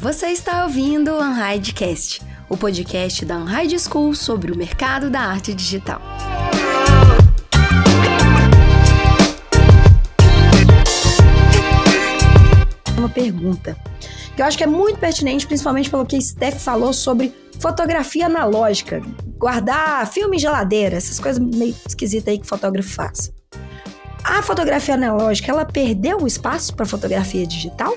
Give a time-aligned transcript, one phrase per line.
[0.00, 5.52] Você está ouvindo o Unhidecast, o podcast da Unhide School sobre o mercado da arte
[5.52, 6.00] digital.
[12.96, 13.76] Uma pergunta
[14.34, 18.24] que eu acho que é muito pertinente, principalmente pelo que a Steph falou sobre fotografia
[18.24, 19.02] analógica,
[19.36, 23.30] guardar filme em geladeira, essas coisas meio esquisitas aí que fotógrafo faz.
[24.24, 27.94] A fotografia analógica, ela perdeu o espaço para fotografia digital?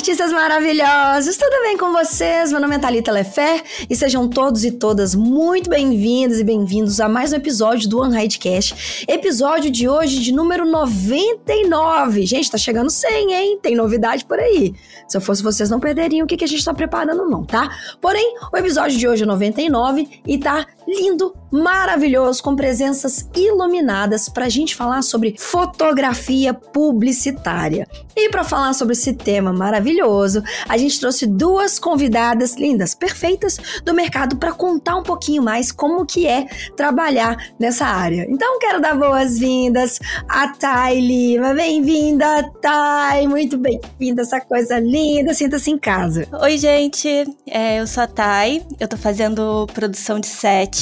[0.00, 1.36] Artistas maravilhosos!
[1.36, 2.50] Tudo bem com vocês?
[2.50, 7.06] Meu nome é Thalita Lefé e sejam todos e todas muito bem-vindos e bem-vindos a
[7.06, 9.04] mais um episódio do Unhidecast.
[9.06, 12.24] Episódio de hoje de número 99.
[12.24, 13.58] Gente, tá chegando 100, hein?
[13.60, 14.74] Tem novidade por aí.
[15.06, 17.68] Se eu fosse vocês, não perderiam o que, que a gente tá preparando, não, tá?
[18.00, 24.46] Porém, o episódio de hoje é 99 e tá lindo, maravilhoso, com presenças iluminadas para
[24.46, 27.86] a gente falar sobre fotografia publicitária.
[28.16, 33.94] E para falar sobre esse tema maravilhoso, a gente trouxe duas convidadas lindas, perfeitas do
[33.94, 36.46] mercado para contar um pouquinho mais como que é
[36.76, 38.26] trabalhar nessa área.
[38.28, 41.54] Então quero dar boas-vindas a Thay Lima.
[41.54, 43.26] Bem-vinda, Thay!
[43.28, 45.34] Muito bem-vinda, essa coisa linda.
[45.34, 46.26] Sinta-se em casa.
[46.42, 47.08] Oi, gente.
[47.46, 48.62] É, eu sou a Thay.
[48.78, 50.79] Eu tô fazendo produção de set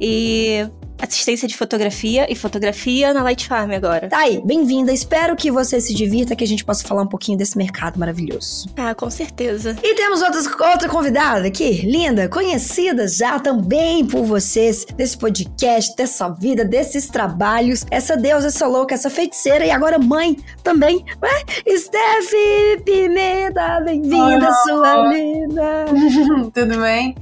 [0.00, 0.68] e
[1.00, 4.08] assistência de fotografia e fotografia na Light Farm agora.
[4.08, 4.92] Tá aí, bem-vinda.
[4.92, 8.68] Espero que você se divirta, que a gente possa falar um pouquinho desse mercado maravilhoso.
[8.76, 9.76] Ah, com certeza.
[9.82, 16.28] E temos outras, outra convidada aqui, linda, conhecida já também por vocês, desse podcast, dessa
[16.28, 17.86] vida, desses trabalhos.
[17.90, 21.76] Essa deusa, essa louca, essa feiticeira e agora mãe também, né?
[21.76, 25.84] Steph Pimenta, bem-vinda, sua linda.
[26.52, 27.14] Tudo bem?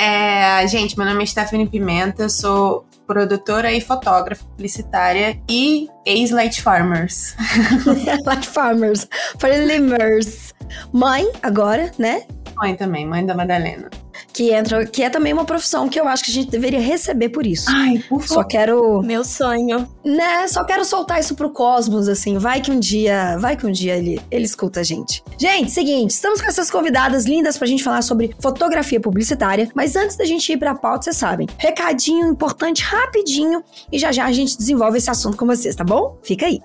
[0.00, 7.34] É, gente, meu nome é Stephanie Pimenta, sou produtora e fotógrafa publicitária e ex-Light Farmers.
[8.24, 9.08] Light Farmers,
[9.40, 10.54] for Limers.
[10.92, 12.22] Mãe, agora, né?
[12.54, 13.90] Mãe também, mãe da Madalena
[14.32, 17.28] que entra, que é também uma profissão que eu acho que a gente deveria receber
[17.28, 17.66] por isso.
[17.68, 18.34] Ai, por favor.
[18.34, 19.02] Só quero.
[19.02, 19.88] Meu sonho.
[20.04, 20.46] Né?
[20.48, 22.38] Só quero soltar isso pro cosmos, assim.
[22.38, 25.22] Vai que um dia, vai que um dia ele, ele escuta a gente.
[25.38, 30.16] Gente, seguinte, estamos com essas convidadas lindas pra gente falar sobre fotografia publicitária, mas antes
[30.16, 34.56] da gente ir pra pauta, vocês sabem, recadinho importante rapidinho e já já a gente
[34.56, 36.18] desenvolve esse assunto com vocês, tá bom?
[36.22, 36.60] Fica aí.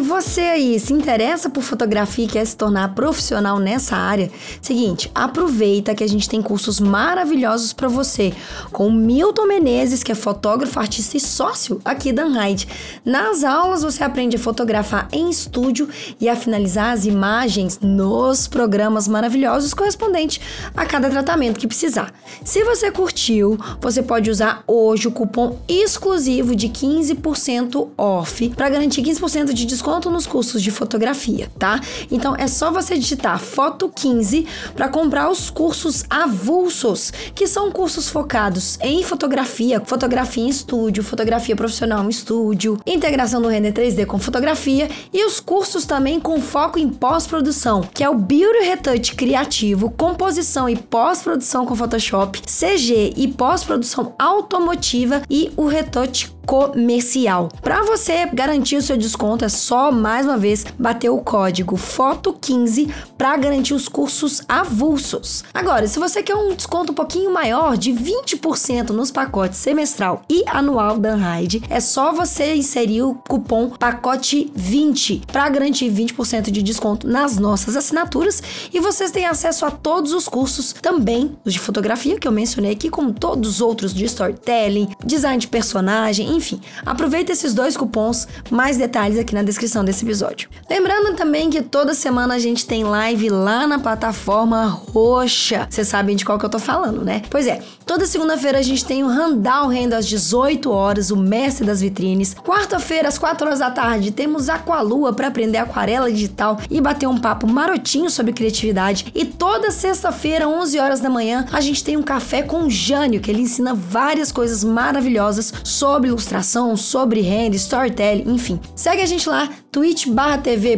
[0.00, 4.30] Você aí se interessa por fotografia e quer se tornar profissional nessa área,
[4.60, 8.32] seguinte, aproveita que a gente tem cursos maravilhosos para você
[8.72, 12.66] com o Milton Menezes, que é fotógrafo, artista e sócio aqui da Unhide.
[13.04, 15.88] Nas aulas você aprende a fotografar em estúdio
[16.18, 20.40] e a finalizar as imagens nos programas maravilhosos correspondentes
[20.74, 22.12] a cada tratamento que precisar.
[22.42, 29.02] Se você curtiu, você pode usar hoje o cupom exclusivo de 15% off para garantir
[29.02, 31.80] 15% de desconto desconto nos cursos de fotografia, tá?
[32.08, 38.08] Então é só você digitar foto 15 para comprar os cursos avulsos, que são cursos
[38.08, 44.20] focados em fotografia, fotografia em estúdio, fotografia profissional em estúdio, integração do render 3D com
[44.20, 49.90] fotografia e os cursos também com foco em pós-produção, que é o Beauty Retouch criativo,
[49.90, 57.48] composição e pós-produção com Photoshop, CG e pós-produção automotiva e o retouch comercial.
[57.60, 62.90] Para você garantir o seu desconto, é só mais uma vez bater o código FOTO15
[63.16, 65.44] para garantir os cursos avulsos.
[65.54, 70.42] Agora, se você quer um desconto um pouquinho maior, de 20% nos pacotes semestral e
[70.46, 76.62] anual da Unhide, é só você inserir o cupom pacote 20 para garantir 20% de
[76.62, 78.42] desconto nas nossas assinaturas
[78.72, 82.72] e vocês têm acesso a todos os cursos, também os de fotografia que eu mencionei
[82.72, 88.26] aqui, como todos os outros de storytelling, design de personagem, enfim, aproveita esses dois cupons,
[88.50, 90.48] mais detalhes aqui na descrição desse episódio.
[90.68, 95.66] Lembrando também que toda semana a gente tem live lá na plataforma roxa.
[95.68, 97.22] Vocês sabem de qual que eu tô falando, né?
[97.30, 101.66] Pois é, toda segunda-feira a gente tem o Randall Renda às 18 horas, o mestre
[101.66, 102.34] das vitrines.
[102.34, 107.18] Quarta-feira, às 4 horas da tarde, temos Aqualua para aprender aquarela digital e bater um
[107.18, 109.06] papo marotinho sobre criatividade.
[109.14, 113.20] E toda sexta-feira, 11 horas da manhã, a gente tem um café com o Jânio,
[113.20, 118.60] que ele ensina várias coisas maravilhosas sobre o ilustração, sobre renda, storytelling, enfim.
[118.74, 120.76] Segue a gente lá, twitch barra tv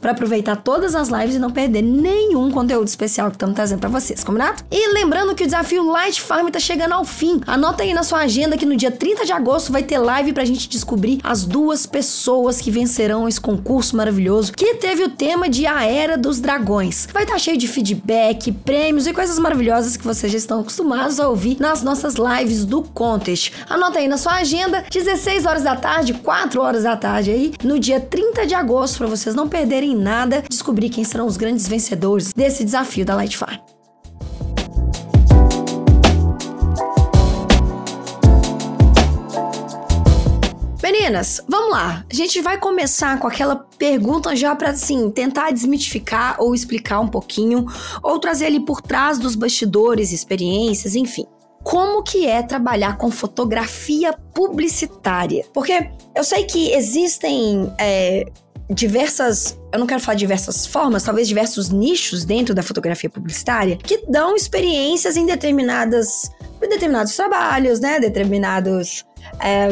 [0.00, 3.88] pra aproveitar todas as lives e não perder nenhum conteúdo especial que estamos trazendo para
[3.88, 4.62] vocês, combinado?
[4.70, 7.40] E lembrando que o desafio Light Farm tá chegando ao fim.
[7.46, 10.44] Anota aí na sua agenda que no dia 30 de agosto vai ter live pra
[10.44, 15.66] gente descobrir as duas pessoas que vencerão esse concurso maravilhoso que teve o tema de
[15.66, 17.08] A Era dos Dragões.
[17.12, 21.18] Vai estar tá cheio de feedback, prêmios e coisas maravilhosas que vocês já estão acostumados
[21.18, 23.52] a ouvir nas nossas lives do Contest.
[23.98, 27.98] Aí na sua agenda, 16 horas da tarde, 4 horas da tarde aí, no dia
[27.98, 32.64] 30 de agosto, para vocês não perderem nada, descobrir quem serão os grandes vencedores desse
[32.64, 33.58] desafio da Light Farm.
[40.82, 42.04] Meninas, vamos lá.
[42.10, 47.08] A gente vai começar com aquela pergunta já para assim tentar desmitificar ou explicar um
[47.08, 47.66] pouquinho,
[48.02, 51.26] ou trazer ali por trás dos bastidores, experiências, enfim.
[51.62, 55.44] Como que é trabalhar com fotografia publicitária?
[55.52, 58.24] Porque eu sei que existem é,
[58.70, 64.04] diversas, eu não quero falar diversas formas, talvez diversos nichos dentro da fotografia publicitária que
[64.08, 66.30] dão experiências em determinadas,
[66.62, 67.98] em determinados trabalhos, né?
[67.98, 69.04] Determinados
[69.40, 69.68] é,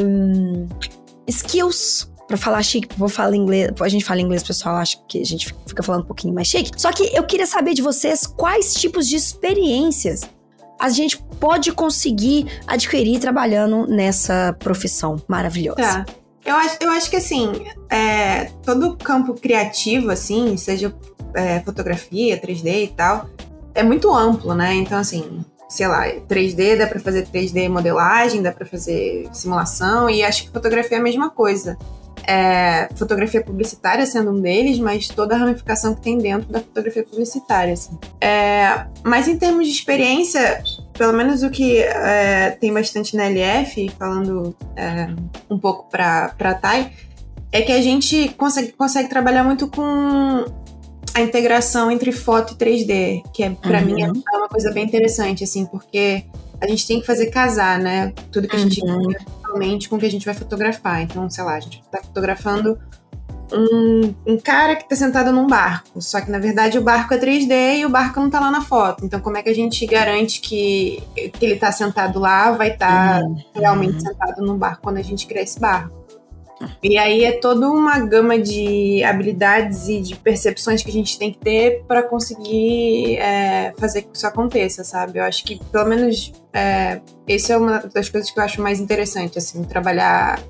[1.27, 5.25] skills para falar chique, vou falar inglês, a gente fala inglês, pessoal, acho que a
[5.25, 6.71] gente fica falando um pouquinho mais chique.
[6.77, 10.29] Só que eu queria saber de vocês quais tipos de experiências
[10.79, 15.77] a gente pode conseguir adquirir trabalhando nessa profissão maravilhosa.
[15.77, 16.07] Tá.
[16.45, 20.95] Eu acho, eu acho que assim, é, todo campo criativo, assim, seja
[21.35, 23.29] é, fotografia, 3D e tal,
[23.75, 24.75] é muito amplo, né?
[24.75, 30.23] Então, assim, sei lá, 3D, dá para fazer 3D modelagem, dá para fazer simulação, e
[30.25, 31.77] acho que fotografia é a mesma coisa.
[32.31, 37.03] É, fotografia publicitária sendo um deles, mas toda a ramificação que tem dentro da fotografia
[37.03, 37.73] publicitária.
[37.73, 37.99] Assim.
[38.21, 43.91] É, mas em termos de experiência, pelo menos o que é, tem bastante na LF,
[43.99, 45.09] falando é,
[45.49, 46.93] um pouco para a Thay,
[47.51, 50.45] é que a gente consegue, consegue trabalhar muito com
[51.15, 53.87] a integração entre foto e 3D, que é para uhum.
[53.87, 56.25] mim é uma coisa bem interessante, assim, porque
[56.61, 58.13] a gente tem que fazer casar, né?
[58.31, 59.13] Tudo que a gente uhum.
[59.89, 61.03] Com o que a gente vai fotografar.
[61.03, 62.79] Então, sei lá, a gente tá fotografando
[63.53, 67.19] um, um, cara que tá sentado num barco, só que na verdade o barco é
[67.19, 69.05] 3D e o barco não tá lá na foto.
[69.05, 73.21] Então, como é que a gente garante que, que ele tá sentado lá vai estar
[73.21, 73.43] tá uhum.
[73.55, 75.98] realmente sentado num barco quando a gente criar esse barco?
[76.83, 81.33] E aí é toda uma gama de habilidades e de percepções que a gente tem
[81.33, 85.19] que ter para conseguir é, fazer que isso aconteça, sabe?
[85.19, 88.81] Eu acho que, pelo menos, é, isso é uma das coisas que eu acho mais
[88.81, 90.41] interessante, assim, trabalhar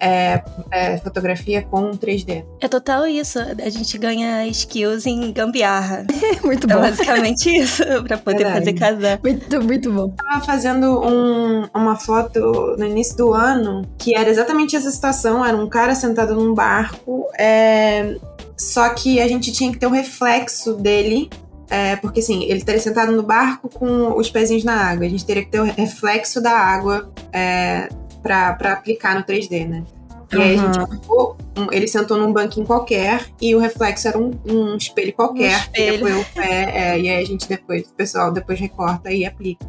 [0.00, 2.44] é, é, fotografia com 3D.
[2.60, 3.38] É total isso.
[3.38, 6.06] A gente ganha skills em gambiarra.
[6.44, 6.78] muito bom.
[6.78, 8.58] É basicamente isso, pra poder Verdade.
[8.58, 9.20] fazer casar.
[9.22, 10.02] Muito, muito bom.
[10.02, 15.44] Eu tava fazendo um, uma foto no início do ano que era exatamente essa situação.
[15.44, 18.16] Era um cara sentado num barco, é,
[18.56, 21.28] só que a gente tinha que ter um reflexo dele
[21.70, 25.04] é, porque assim, ele estaria sentado no barco com os pezinhos na água.
[25.04, 27.88] A gente teria que ter o reflexo da água é,
[28.22, 29.84] para aplicar no 3D, né?
[30.30, 30.42] E uhum.
[30.42, 31.36] aí a gente ficou,
[31.72, 35.56] ele sentou num banquinho qualquer e o reflexo era um, um espelho qualquer.
[35.56, 36.08] Um espelho.
[36.08, 39.66] E, o pé, é, e aí a gente depois, o pessoal depois recorta e aplica.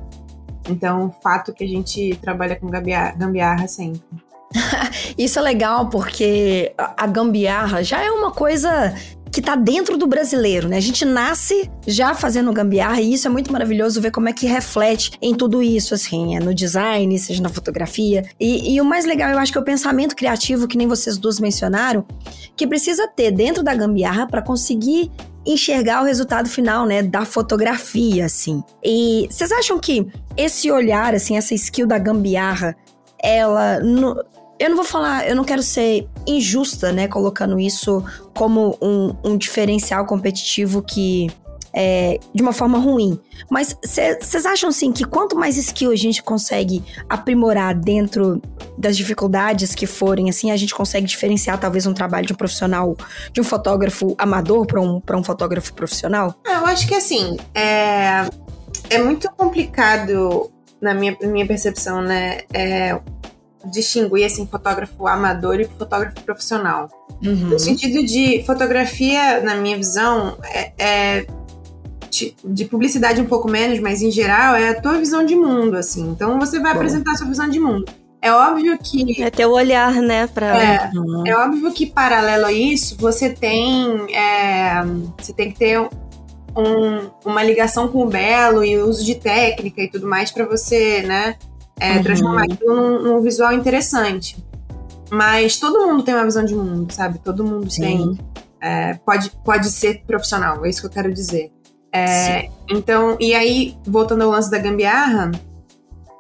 [0.70, 4.02] Então, fato que a gente trabalha com gambiarra, gambiarra sempre.
[5.18, 8.94] Isso é legal porque a gambiarra já é uma coisa
[9.32, 10.78] que tá dentro do brasileiro, né?
[10.78, 14.48] A gente nasce já fazendo gambiarra e isso é muito maravilhoso ver como é que
[14.48, 18.24] reflete em tudo isso, assim, é no design, seja na fotografia.
[18.40, 21.18] E, e o mais legal, eu acho que é o pensamento criativo, que nem vocês
[21.18, 22.06] duas mencionaram,
[22.56, 25.12] que precisa ter dentro da gambiarra para conseguir
[25.46, 28.64] enxergar o resultado final, né, da fotografia, assim.
[28.84, 32.76] E vocês acham que esse olhar, assim, essa skill da gambiarra,
[33.22, 34.16] ela no,
[34.60, 38.04] eu não vou falar, eu não quero ser injusta, né, colocando isso
[38.36, 41.32] como um, um diferencial competitivo que
[41.74, 43.20] é, de uma forma ruim.
[43.50, 48.42] Mas vocês acham assim que quanto mais skill a gente consegue aprimorar dentro
[48.78, 52.98] das dificuldades que forem, assim, a gente consegue diferenciar talvez um trabalho de um profissional,
[53.32, 56.36] de um fotógrafo amador para um, um fotógrafo profissional?
[56.46, 58.28] Ah, eu acho que assim, é,
[58.90, 60.52] é muito complicado,
[60.82, 62.42] na minha, minha percepção, né?
[62.54, 63.00] É,
[63.66, 66.90] distinguir assim, fotógrafo amador e fotógrafo profissional.
[67.24, 67.50] Uhum.
[67.50, 71.26] No sentido de fotografia, na minha visão, é, é
[72.10, 75.76] de, de, publicidade um pouco menos, mas em geral é a tua visão de mundo,
[75.76, 76.10] assim.
[76.10, 76.80] Então você vai Bom.
[76.80, 77.86] apresentar a sua visão de mundo.
[78.22, 79.22] É óbvio que.
[79.22, 80.28] É teu olhar, né?
[80.28, 80.58] Pra...
[80.62, 81.24] É, uhum.
[81.26, 84.14] é óbvio que, paralelo a isso, você tem.
[84.14, 84.84] É,
[85.18, 89.82] você tem que ter um, uma ligação com o belo e o uso de técnica
[89.82, 91.36] e tudo mais para você, né?
[91.80, 92.04] É, uhum.
[92.04, 94.38] transformar aquilo num, num, visual interessante.
[95.10, 97.20] Mas todo mundo tem uma visão de mundo, sabe?
[97.20, 97.82] Todo mundo Sim.
[97.82, 98.20] tem.
[98.62, 101.52] É, pode, pode ser profissional, é isso que eu quero dizer.
[101.92, 105.32] É, então, e aí, voltando ao lance da gambiarra,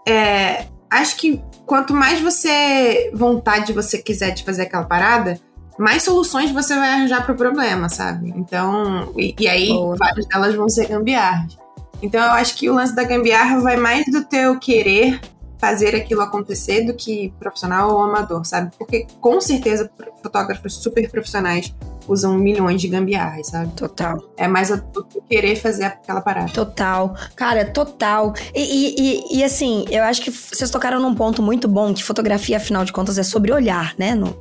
[0.08, 5.39] é, acho que quanto mais você vontade você quiser de fazer aquela parada,
[5.78, 8.34] mais soluções você vai arranjar para o problema, sabe?
[8.36, 9.96] Então, e, e aí Boa.
[9.96, 11.58] várias delas vão ser gambiarras.
[12.01, 15.20] Então eu acho que o lance da gambiarra vai mais do teu querer
[15.60, 18.72] fazer aquilo acontecer do que profissional ou amador, sabe?
[18.78, 19.92] Porque com certeza
[20.24, 21.74] fotógrafos super profissionais
[22.08, 23.72] usam milhões de gambiarras, sabe?
[23.74, 24.18] Total.
[24.36, 24.82] É mais o
[25.30, 26.51] querer fazer aquela parada.
[26.51, 27.16] Total.
[27.36, 28.34] Cara, total.
[28.56, 32.04] E, e, e, e, assim, eu acho que vocês tocaram num ponto muito bom, que
[32.04, 34.16] fotografia, afinal de contas, é sobre olhar, né?
[34.16, 34.36] No,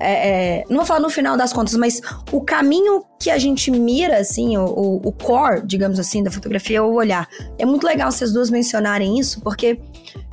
[0.00, 2.00] é, é, não vou falar no final das contas, mas
[2.30, 6.78] o caminho que a gente mira, assim, o, o, o, core, digamos assim, da fotografia
[6.78, 7.28] é o olhar.
[7.58, 9.80] É muito legal vocês duas mencionarem isso, porque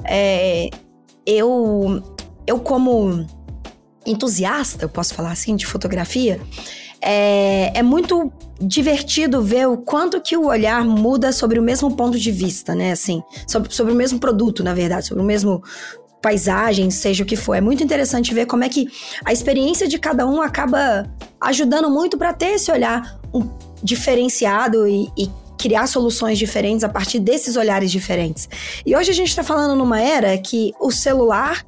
[0.03, 0.69] é,
[1.25, 2.01] eu,
[2.45, 3.25] eu como
[4.05, 6.39] entusiasta, eu posso falar assim, de fotografia,
[7.01, 12.17] é, é, muito divertido ver o quanto que o olhar muda sobre o mesmo ponto
[12.17, 12.91] de vista, né?
[12.91, 15.61] Assim, sobre, sobre o mesmo produto, na verdade, sobre o mesmo
[16.25, 17.53] paisagem, seja o que for.
[17.53, 18.87] É muito interessante ver como é que
[19.23, 21.05] a experiência de cada um acaba
[21.39, 23.47] ajudando muito para ter esse olhar um,
[23.83, 28.49] diferenciado e, e criar soluções diferentes a partir desses olhares diferentes.
[28.83, 31.63] E hoje a gente está falando numa era que o celular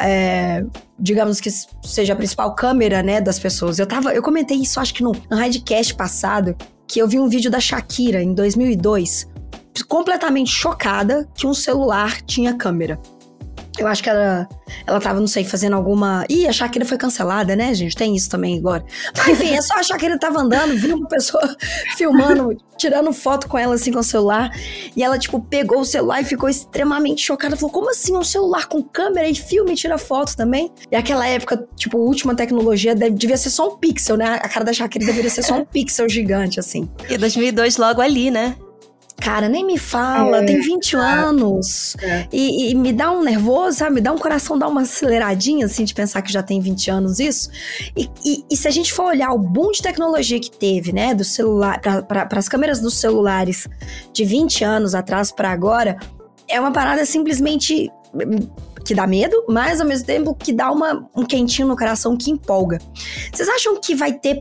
[0.00, 0.64] é,
[0.98, 1.50] digamos que
[1.84, 3.78] seja a principal câmera, né, das pessoas.
[3.78, 7.28] Eu tava, eu comentei isso acho que no, no Radcast passado, que eu vi um
[7.28, 9.28] vídeo da Shakira em 2002,
[9.86, 12.98] completamente chocada que um celular tinha câmera.
[13.78, 14.48] Eu acho que ela,
[14.84, 16.24] ela tava, não sei, fazendo alguma.
[16.28, 17.94] Ih, a Shakira foi cancelada, né, gente?
[17.94, 18.84] Tem isso também agora.
[19.16, 21.56] Mas, enfim, é só a Shakira tava andando, viu uma pessoa
[21.96, 24.50] filmando, tirando foto com ela assim com o celular.
[24.96, 27.56] E ela, tipo, pegou o celular e ficou extremamente chocada.
[27.56, 30.72] Falou: como assim um celular com câmera e filme e tira foto também?
[30.90, 34.40] E aquela época, tipo, última tecnologia deve, devia ser só um pixel, né?
[34.42, 36.90] A cara da Shakira deveria ser só um pixel gigante, assim.
[37.08, 38.56] E 2002 logo ali, né?
[39.20, 41.96] Cara, nem me fala, é, tem 20 é, anos.
[42.00, 42.28] É.
[42.32, 43.96] E, e, me dá um nervoso, sabe?
[43.96, 47.18] Me dá um coração, dá uma aceleradinha, assim, de pensar que já tem 20 anos
[47.18, 47.50] isso.
[47.96, 51.14] E, e, e se a gente for olhar o boom de tecnologia que teve, né,
[51.14, 53.66] do celular, para as câmeras dos celulares
[54.12, 55.98] de 20 anos atrás para agora,
[56.48, 58.48] é uma parada simplesmente hum,
[58.84, 62.30] que dá medo, mas ao mesmo tempo que dá uma, um quentinho no coração que
[62.30, 62.78] empolga.
[63.32, 64.40] Vocês acham que vai ter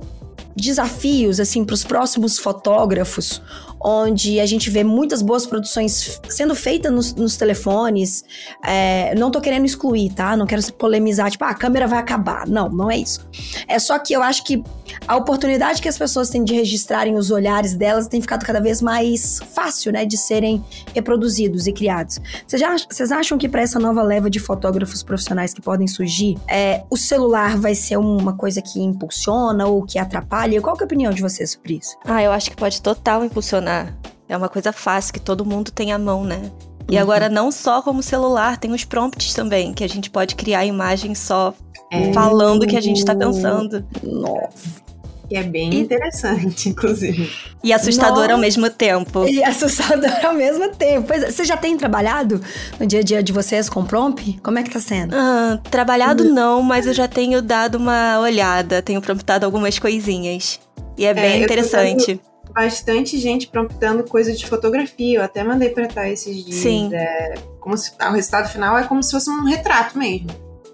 [0.57, 3.41] desafios assim para os próximos fotógrafos
[3.79, 8.23] onde a gente vê muitas boas produções sendo feitas nos, nos telefones.
[8.63, 10.35] É, não tô querendo excluir, tá?
[10.35, 12.47] Não quero polemizar, tipo, ah, a câmera vai acabar.
[12.47, 13.27] Não, não é isso.
[13.67, 14.63] É só que eu acho que
[15.07, 18.81] a oportunidade que as pessoas têm de registrarem os olhares delas tem ficado cada vez
[18.81, 22.19] mais fácil, né, de serem reproduzidos e criados.
[22.47, 26.97] Vocês acham que para essa nova leva de fotógrafos profissionais que podem surgir, é, o
[26.97, 30.46] celular vai ser uma coisa que impulsiona ou que atrapalha?
[30.61, 31.97] Qual é a opinião de vocês sobre isso?
[32.05, 33.95] Ah, eu acho que pode total impulsionar.
[34.29, 36.51] É uma coisa fácil que todo mundo tem à mão, né?
[36.89, 37.01] E uhum.
[37.01, 41.19] agora, não só como celular, tem os prompts também, que a gente pode criar imagens
[41.19, 41.53] só
[41.91, 42.13] é.
[42.13, 43.85] falando o que a gente está pensando.
[44.03, 44.87] Nossa.
[45.29, 45.79] E é bem e...
[45.79, 47.29] interessante, inclusive.
[47.63, 48.34] E assustador Nossa.
[48.34, 49.27] ao mesmo tempo.
[49.27, 51.07] E assustador ao mesmo tempo.
[51.07, 52.41] Pois, é, você já tem trabalhado
[52.79, 54.39] no dia a dia de vocês com prompt?
[54.43, 55.15] Como é que tá sendo?
[55.15, 56.34] Ah, trabalhado uhum.
[56.34, 60.60] não, mas eu já tenho dado uma olhada, tenho promptado algumas coisinhas.
[60.98, 62.19] E é bem é, interessante
[62.57, 65.19] bastante gente promptando coisa de fotografia.
[65.19, 66.55] Eu até mandei pra cá esses dias.
[66.57, 66.89] Sim.
[66.91, 70.29] É, como se, o resultado final é como se fosse um retrato mesmo.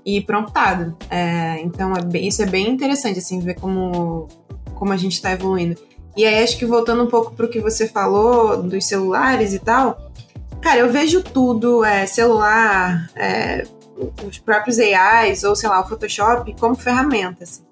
[0.05, 0.97] E promptado.
[1.09, 4.27] É, então, é bem, isso é bem interessante, assim, ver como,
[4.83, 5.79] como a gente está evoluindo.
[6.13, 10.11] E aí, acho que voltando um pouco pro que você falou dos celulares e tal.
[10.61, 13.65] Cara, eu vejo tudo, é, celular, é,
[14.27, 17.63] os próprios AIs, ou sei lá, o Photoshop, como ferramenta, assim.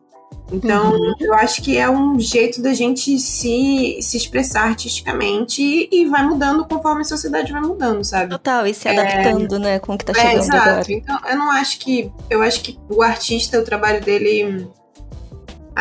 [0.54, 1.14] Então, uhum.
[1.20, 6.66] eu acho que é um jeito da gente se, se expressar artisticamente e, vai mudando
[6.66, 8.30] conforme a sociedade vai mudando, sabe?
[8.30, 10.70] Total, e se adaptando, é, né, com o que tá chegando é, exato.
[10.70, 10.86] agora.
[10.90, 12.10] Então, eu não acho que...
[12.30, 14.70] Eu acho que o artista, o trabalho dele...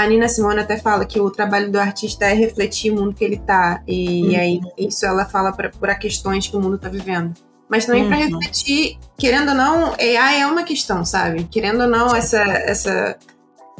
[0.00, 3.24] A Nina Simone até fala que o trabalho do artista é refletir o mundo que
[3.24, 3.82] ele tá.
[3.86, 4.30] E, uhum.
[4.30, 7.34] e aí, isso ela fala para questões que o mundo tá vivendo
[7.70, 8.08] mas também uhum.
[8.08, 11.44] para refletir, querendo ou não, AI é uma questão, sabe?
[11.44, 13.16] Querendo ou não, essa, essa,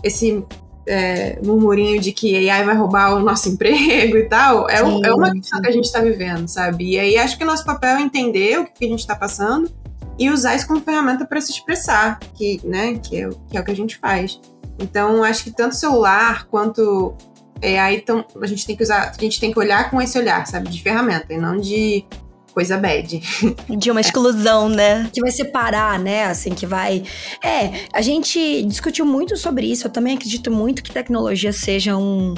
[0.00, 0.45] esse
[0.87, 5.12] é, murmurinho de que AI vai roubar o nosso emprego e tal, é, sim, é
[5.12, 5.62] uma questão sim.
[5.65, 6.93] que a gente está vivendo, sabe?
[6.93, 9.69] E aí acho que o nosso papel é entender o que a gente está passando
[10.17, 13.65] e usar isso como ferramenta para se expressar, que, né, que, é, que é o
[13.65, 14.41] que a gente faz.
[14.81, 17.15] Então, acho que tanto celular quanto
[17.63, 20.47] AI, então, a gente tem que usar, a gente tem que olhar com esse olhar,
[20.47, 22.05] sabe, de ferramenta, e não de
[22.53, 23.21] coisa bad.
[23.69, 25.09] De uma exclusão, né?
[25.13, 26.25] Que vai separar, né?
[26.25, 27.05] Assim, que vai.
[27.45, 29.87] É, a gente discutiu muito sobre isso.
[29.87, 32.35] Eu também acredito muito que tecnologia seja um.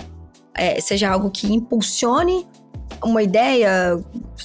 [0.54, 2.46] É, seja algo que impulsione
[3.02, 3.98] uma ideia,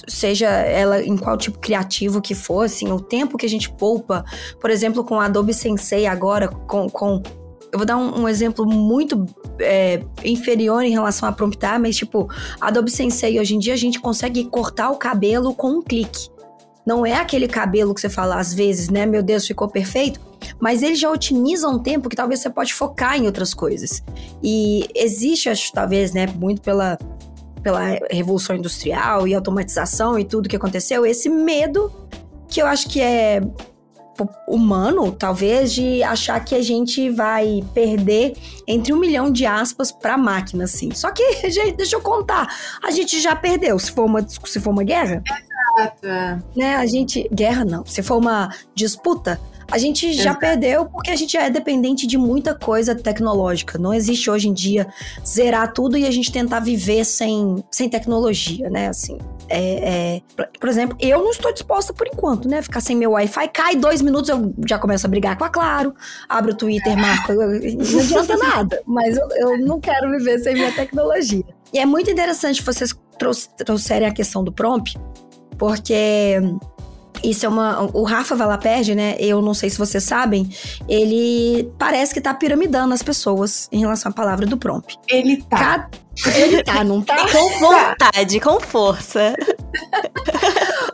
[0.06, 4.24] seja ela em qual tipo criativo que for, assim, o tempo que a gente poupa,
[4.58, 7.22] por exemplo, com Adobe Sensei agora, com, com
[7.72, 9.26] eu vou dar um, um exemplo muito
[9.60, 12.28] é, inferior em relação a promptar, mas tipo,
[12.60, 16.28] Adobe Sensei, hoje em dia a gente consegue cortar o cabelo com um clique.
[16.86, 19.04] Não é aquele cabelo que você fala às vezes, né?
[19.04, 20.18] Meu Deus, ficou perfeito.
[20.58, 24.02] Mas ele já otimiza um tempo que talvez você pode focar em outras coisas.
[24.42, 26.96] E existe, acho, talvez, né, muito pela,
[27.62, 31.92] pela revolução industrial e automatização e tudo que aconteceu, esse medo
[32.48, 33.42] que eu acho que é
[34.46, 40.16] humano, talvez, de achar que a gente vai perder entre um milhão de aspas pra
[40.16, 40.92] máquina, assim.
[40.94, 42.48] Só que, gente, deixa eu contar,
[42.82, 45.22] a gente já perdeu, se for uma, se for uma guerra.
[45.78, 46.06] Exato.
[46.06, 46.38] É.
[46.56, 47.28] Né, a gente...
[47.32, 50.40] Guerra não, se for uma disputa, a gente já Exato.
[50.40, 53.78] perdeu porque a gente é dependente de muita coisa tecnológica.
[53.78, 54.86] Não existe hoje em dia
[55.26, 58.88] zerar tudo e a gente tentar viver sem, sem tecnologia, né?
[58.88, 62.62] Assim, é, é, por exemplo, eu não estou disposta por enquanto, né?
[62.62, 65.94] Ficar sem meu Wi-Fi, cai dois minutos, eu já começo a brigar com a Claro,
[66.28, 68.82] abro o Twitter, marco, não adianta nada.
[68.86, 71.44] Mas eu, eu não quero viver sem minha tecnologia.
[71.72, 72.94] E é muito interessante vocês
[73.64, 74.98] trouxerem a questão do prompt,
[75.58, 76.40] porque
[77.22, 77.82] isso é uma.
[77.92, 79.16] O Rafa Valaperde, né?
[79.18, 80.48] Eu não sei se vocês sabem,
[80.88, 84.98] ele parece que tá piramidando as pessoas em relação à palavra do prompt.
[85.08, 85.58] Ele tá.
[85.58, 85.90] Cada...
[86.36, 87.16] Ele tá, não tá?
[87.30, 89.34] Com vontade, com força.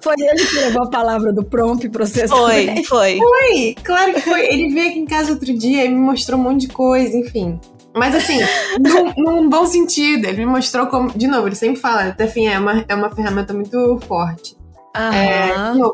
[0.02, 2.46] Foi ele que levou a palavra do prompt processou.
[2.46, 3.18] Foi, foi.
[3.18, 4.46] Foi, claro que foi.
[4.52, 7.58] Ele veio aqui em casa outro dia e me mostrou um monte de coisa, enfim.
[7.94, 8.40] Mas assim,
[8.78, 10.26] num, num, bom sentido.
[10.26, 11.10] Ele me mostrou como.
[11.16, 14.56] De novo, ele sempre fala, até fim, é uma, é uma ferramenta muito forte.
[14.96, 15.50] É,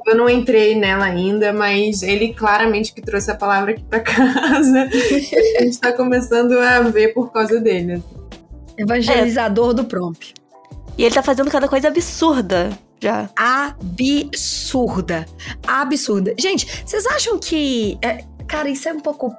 [0.07, 4.83] eu não entrei nela ainda, mas ele claramente que trouxe a palavra aqui para casa.
[4.83, 8.03] a gente tá começando a ver por causa dele.
[8.77, 9.75] Evangelizador é.
[9.75, 10.35] do prompt.
[10.99, 13.31] E ele tá fazendo cada coisa absurda já.
[13.35, 15.25] Absurda.
[15.67, 16.35] Absurda.
[16.39, 17.99] Gente, vocês acham que.
[18.03, 19.35] É, cara, isso é um pouco.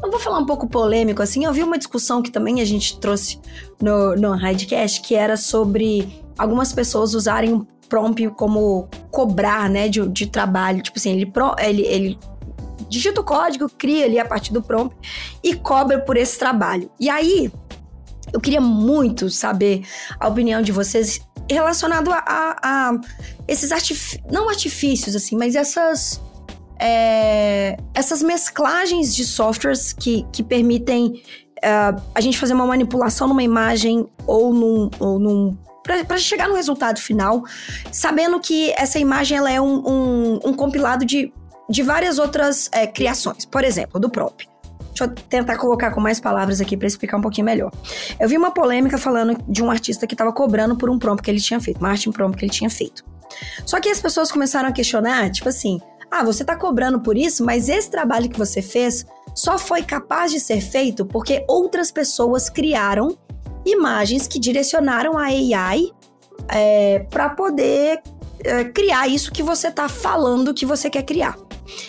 [0.00, 1.44] Não vou falar um pouco polêmico assim.
[1.44, 3.38] Eu vi uma discussão que também a gente trouxe
[3.80, 10.26] no, no Hidecast, que era sobre algumas pessoas usarem prompt como cobrar, né, de, de
[10.26, 10.82] trabalho.
[10.82, 12.18] Tipo assim, ele, ele, ele
[12.88, 14.96] digita o código, cria ali a partir do prompt
[15.44, 16.90] e cobra por esse trabalho.
[16.98, 17.52] E aí,
[18.32, 19.82] eu queria muito saber
[20.18, 23.00] a opinião de vocês relacionado a, a, a
[23.46, 26.20] esses artifícios, não artifícios, assim, mas essas.
[26.84, 31.22] É, essas mesclagens de softwares que, que permitem
[31.58, 36.54] uh, a gente fazer uma manipulação numa imagem ou num, ou num para chegar no
[36.54, 37.42] resultado final,
[37.90, 41.32] sabendo que essa imagem ela é um, um, um compilado de,
[41.68, 43.44] de várias outras é, criações.
[43.44, 44.48] Por exemplo, do prop.
[44.88, 47.72] Deixa eu tentar colocar com mais palavras aqui para explicar um pouquinho melhor.
[48.20, 51.30] Eu vi uma polêmica falando de um artista que estava cobrando por um prompt que
[51.30, 53.02] ele tinha feito, uma arte prompt que ele tinha feito.
[53.64, 57.42] Só que as pessoas começaram a questionar, tipo assim, ah, você está cobrando por isso,
[57.42, 62.50] mas esse trabalho que você fez só foi capaz de ser feito porque outras pessoas
[62.50, 63.16] criaram
[63.64, 65.90] imagens que direcionaram a AI
[66.48, 68.00] é, para poder
[68.44, 71.36] é, criar isso que você está falando que você quer criar.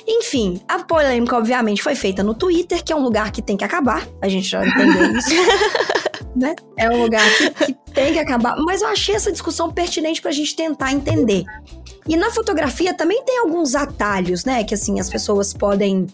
[0.08, 3.64] Enfim, a polêmica, obviamente, foi feita no Twitter, que é um lugar que tem que
[3.64, 4.08] acabar.
[4.22, 5.30] A gente já entendeu isso.
[6.36, 6.56] né?
[6.78, 8.56] É um lugar que, que, tem que acabar.
[8.58, 11.44] Mas eu achei essa discussão pertinente para a gente tentar entender.
[12.08, 14.64] E na fotografia também tem alguns atalhos, né?
[14.64, 16.08] Que assim, as pessoas podem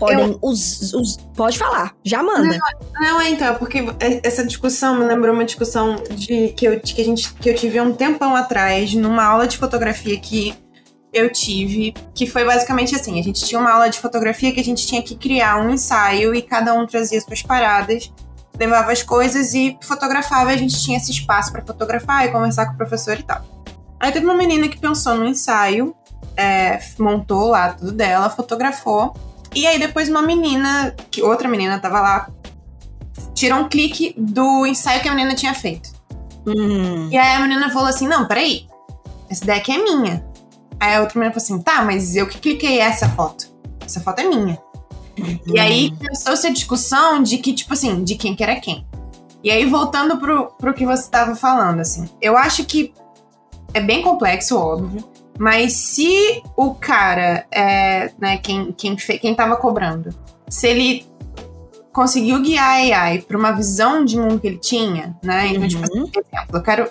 [0.00, 0.30] podem.
[0.32, 0.38] Eu...
[0.40, 2.58] Os, os, pode falar, já manda.
[2.58, 3.84] Não, não, é então, porque
[4.22, 7.78] essa discussão me lembrou uma discussão de, que, eu, que, a gente, que eu tive
[7.78, 10.54] há um tempão atrás, numa aula de fotografia que
[11.12, 14.64] eu tive, que foi basicamente assim: a gente tinha uma aula de fotografia que a
[14.64, 18.10] gente tinha que criar um ensaio e cada um trazia suas paradas,
[18.58, 20.52] levava as coisas e fotografava.
[20.52, 23.44] E a gente tinha esse espaço para fotografar e conversar com o professor e tal.
[23.98, 25.94] Aí teve uma menina que pensou no ensaio,
[26.34, 29.14] é, montou lá tudo dela, fotografou
[29.54, 32.30] e aí depois uma menina, que outra menina tava lá,
[33.34, 35.90] tirou um clique do ensaio que a menina tinha feito.
[36.46, 37.08] Uhum.
[37.10, 38.66] E aí a menina falou assim: não, peraí,
[39.28, 40.24] essa deck é minha.
[40.78, 43.48] Aí a outra menina falou assim: tá, mas eu que cliquei essa foto.
[43.84, 44.58] Essa foto é minha.
[45.18, 45.38] Uhum.
[45.46, 48.86] E aí começou-se a discussão de que, tipo assim, de quem que era quem.
[49.42, 52.92] E aí, voltando pro, pro que você estava falando, assim, eu acho que
[53.72, 55.02] é bem complexo, óbvio.
[55.40, 60.14] Mas se o cara, é, né, quem, quem, quem tava cobrando,
[60.46, 61.06] se ele
[61.90, 65.46] conseguiu guiar a AI para uma visão de mundo que ele tinha, né?
[65.46, 66.04] Então, tipo, uhum.
[66.04, 66.90] tipo assim, por exemplo, eu quero,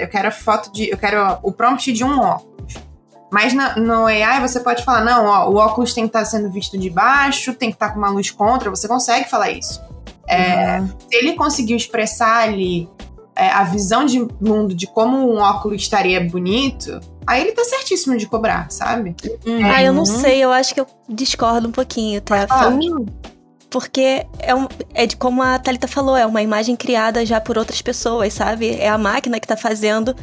[0.00, 0.88] eu quero foto de.
[0.88, 2.72] Eu quero o prompt de um óculos.
[3.30, 6.24] Mas na, no AI você pode falar, não, ó, o óculos tem que estar tá
[6.24, 9.50] sendo visto de baixo, tem que estar tá com uma luz contra, você consegue falar
[9.50, 9.78] isso.
[10.26, 10.86] É, uhum.
[10.86, 12.88] Se ele conseguiu expressar ali
[13.40, 18.14] é, a visão de mundo de como um óculos estaria bonito, aí ele tá certíssimo
[18.18, 19.16] de cobrar, sabe?
[19.46, 19.64] Uhum.
[19.64, 22.46] Ah, eu não sei, eu acho que eu discordo um pouquinho, tá?
[22.50, 22.68] Ah.
[23.70, 27.56] Porque é, um, é de como a Thalita falou, é uma imagem criada já por
[27.56, 28.72] outras pessoas, sabe?
[28.72, 30.14] É a máquina que tá fazendo,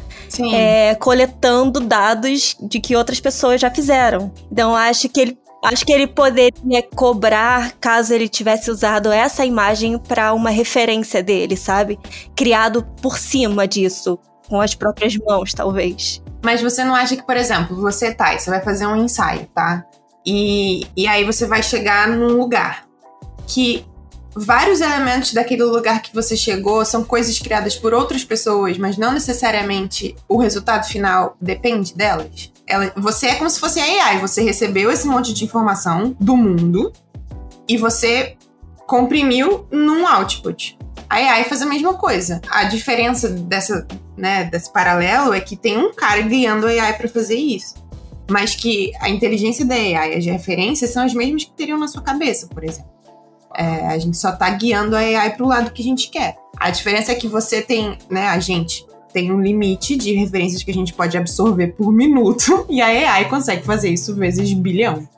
[0.52, 4.30] é, coletando dados de que outras pessoas já fizeram.
[4.52, 9.98] Então, acho que ele Acho que ele poderia cobrar caso ele tivesse usado essa imagem
[9.98, 11.98] para uma referência dele, sabe?
[12.36, 14.18] Criado por cima disso,
[14.48, 16.22] com as próprias mãos, talvez.
[16.44, 19.84] Mas você não acha que, por exemplo, você tá, você vai fazer um ensaio, tá?
[20.24, 22.86] E, e aí você vai chegar num lugar
[23.46, 23.84] que
[24.34, 29.12] vários elementos daquele lugar que você chegou são coisas criadas por outras pessoas, mas não
[29.12, 32.52] necessariamente o resultado final depende delas.
[32.68, 36.36] Ela, você é como se fosse a AI, você recebeu esse monte de informação do
[36.36, 36.92] mundo
[37.66, 38.36] e você
[38.86, 40.78] comprimiu num output.
[41.08, 42.40] A AI faz a mesma coisa.
[42.50, 47.08] A diferença dessa, né, desse paralelo é que tem um cara guiando a AI para
[47.08, 47.74] fazer isso.
[48.30, 51.88] Mas que a inteligência da AI e as referências são as mesmas que teriam na
[51.88, 52.90] sua cabeça, por exemplo.
[53.56, 56.36] É, a gente só tá guiando a AI pro lado que a gente quer.
[56.58, 60.70] A diferença é que você tem, né, a gente tem um limite de referências que
[60.70, 65.08] a gente pode absorver por minuto e a AI consegue fazer isso vezes bilhão.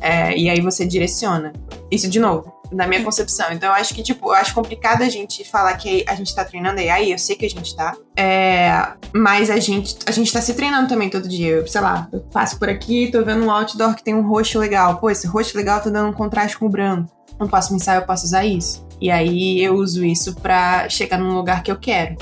[0.00, 1.52] É, e aí você direciona.
[1.90, 3.50] Isso de novo, na minha concepção.
[3.52, 6.44] Então eu acho que, tipo, eu acho complicado a gente falar que a gente tá
[6.44, 7.96] treinando AI, eu sei que a gente tá.
[8.16, 11.48] É, mas a gente, a gente tá se treinando também todo dia.
[11.48, 14.58] Eu, sei lá, eu passo por aqui, tô vendo um outdoor que tem um roxo
[14.58, 14.98] legal.
[14.98, 17.10] Pô, esse roxo legal tá dando um contraste com o branco.
[17.38, 18.86] No próximo ensaio eu posso usar isso.
[19.00, 22.16] E aí eu uso isso pra chegar num lugar que eu quero.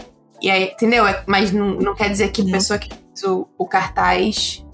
[0.46, 1.04] E aí, entendeu?
[1.04, 2.52] É, mas não, não quer dizer que a uhum.
[2.52, 4.64] pessoa que fez o, o cartaz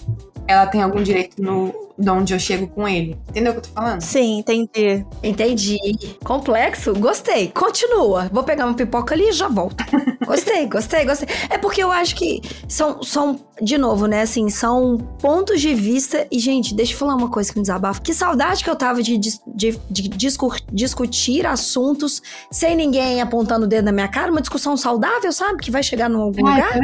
[0.46, 3.16] ela tem algum direito no, de onde eu chego com ele.
[3.28, 4.00] Entendeu o que eu tô falando?
[4.00, 5.06] Sim, entendi.
[5.22, 5.78] Entendi.
[6.24, 6.92] Complexo?
[6.94, 7.48] Gostei.
[7.48, 8.28] Continua.
[8.32, 9.84] Vou pegar uma pipoca ali e já volto.
[10.26, 11.28] gostei, gostei, gostei.
[11.48, 16.26] É porque eu acho que são, são, de novo, né, assim, são pontos de vista.
[16.28, 18.00] E, gente, deixa eu falar uma coisa que me desabafa.
[18.00, 23.64] Que saudade que eu tava de, de, de, de discur, discutir assuntos sem ninguém apontando
[23.64, 24.32] o dedo na minha cara.
[24.32, 25.62] Uma discussão saudável, sabe?
[25.62, 26.80] Que vai chegar em algum Ai, lugar.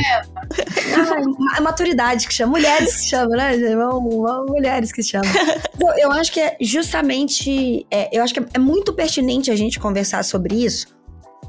[1.55, 2.53] Tá maturidade que chama.
[2.53, 3.57] Mulheres que chama, né?
[4.47, 5.27] Mulheres que chama.
[5.75, 7.87] então, eu acho que é justamente.
[7.91, 10.87] É, eu acho que é muito pertinente a gente conversar sobre isso,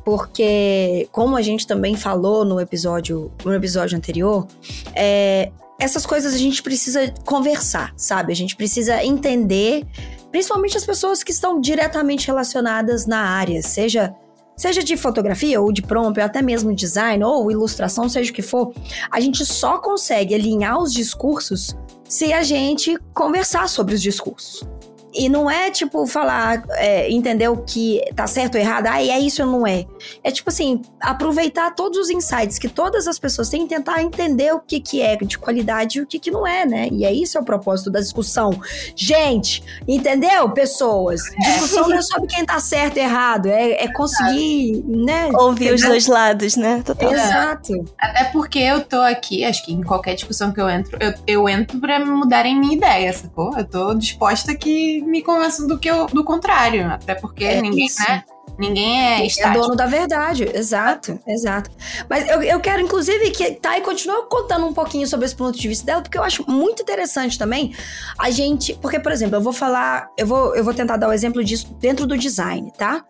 [0.04, 4.48] porque, como a gente também falou no episódio, no episódio anterior,
[4.96, 8.34] é, essas coisas a gente precisa conversar, sabe?
[8.34, 9.86] A gente precisa entender,
[10.32, 14.14] principalmente as pessoas que estão diretamente relacionadas na área, seja
[14.60, 18.42] seja de fotografia ou de prompt, ou até mesmo design ou ilustração, seja o que
[18.42, 18.74] for,
[19.10, 21.78] a gente só consegue alinhar os discursos
[22.10, 24.68] se a gente conversar sobre os discursos.
[25.14, 29.20] E não é tipo falar, é, entender o que tá certo ou errado, ah, é
[29.20, 29.86] isso ou não é.
[30.24, 34.54] É tipo assim, aproveitar todos os insights que todas as pessoas têm e tentar entender
[34.54, 36.90] o que, que é de qualidade e o que, que não é, né?
[36.92, 38.52] E é isso é o propósito da discussão.
[38.96, 41.22] Gente, entendeu, pessoas?
[41.40, 45.30] Discussão não é sobre quem tá certo e errado, é, é conseguir, né?
[45.34, 46.84] Ouvir os dois lados, né?
[46.86, 47.12] Total.
[47.12, 47.74] Exato.
[47.98, 51.50] Até porque eu tô aqui, acho que em qualquer discussão que eu entro, eu, eu
[51.50, 53.58] entro pra mudarem minha ideia, sacou?
[53.58, 56.88] Eu tô disposta que me convençam do que eu, do contrário.
[56.88, 58.02] Até porque é ninguém, isso.
[58.02, 58.24] né?
[58.60, 61.72] Ninguém é, é dono da verdade, exato, exato.
[62.10, 65.66] Mas eu, eu quero, inclusive, que Thay continue contando um pouquinho sobre esse ponto de
[65.66, 67.74] vista dela, porque eu acho muito interessante também
[68.18, 68.74] a gente.
[68.74, 71.42] Porque, por exemplo, eu vou falar, eu vou, eu vou tentar dar o um exemplo
[71.42, 73.06] disso dentro do design, tá?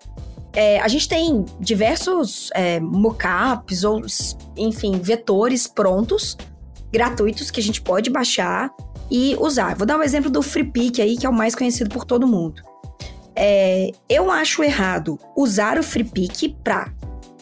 [0.53, 4.01] É, a gente tem diversos é, mockups ou,
[4.55, 6.37] enfim, vetores prontos,
[6.91, 8.71] gratuitos, que a gente pode baixar
[9.09, 9.75] e usar.
[9.75, 12.61] Vou dar um exemplo do FreePic aí, que é o mais conhecido por todo mundo.
[13.35, 16.91] É, eu acho errado usar o FreePic para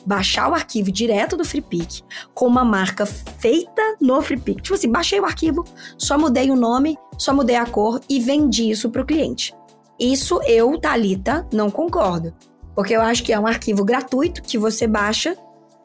[0.05, 2.01] baixar o arquivo direto do FreePic
[2.33, 4.61] com uma marca feita no FreePic.
[4.61, 5.65] Tipo assim, baixei o arquivo,
[5.97, 9.53] só mudei o nome, só mudei a cor e vendi isso para o cliente.
[9.99, 12.33] Isso eu, Talita, não concordo.
[12.75, 15.35] Porque eu acho que é um arquivo gratuito que você baixa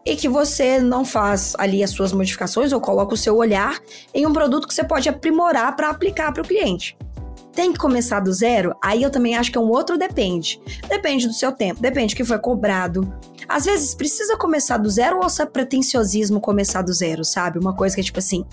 [0.05, 3.79] e que você não faz ali as suas modificações ou coloca o seu olhar
[4.13, 6.97] em um produto que você pode aprimorar para aplicar para o cliente.
[7.53, 8.75] Tem que começar do zero?
[8.83, 10.61] Aí eu também acho que é um outro depende.
[10.89, 13.13] Depende do seu tempo, depende do que foi cobrado.
[13.47, 17.59] Às vezes precisa começar do zero ou é pretenciosismo começar do zero, sabe?
[17.59, 18.47] Uma coisa que é tipo assim,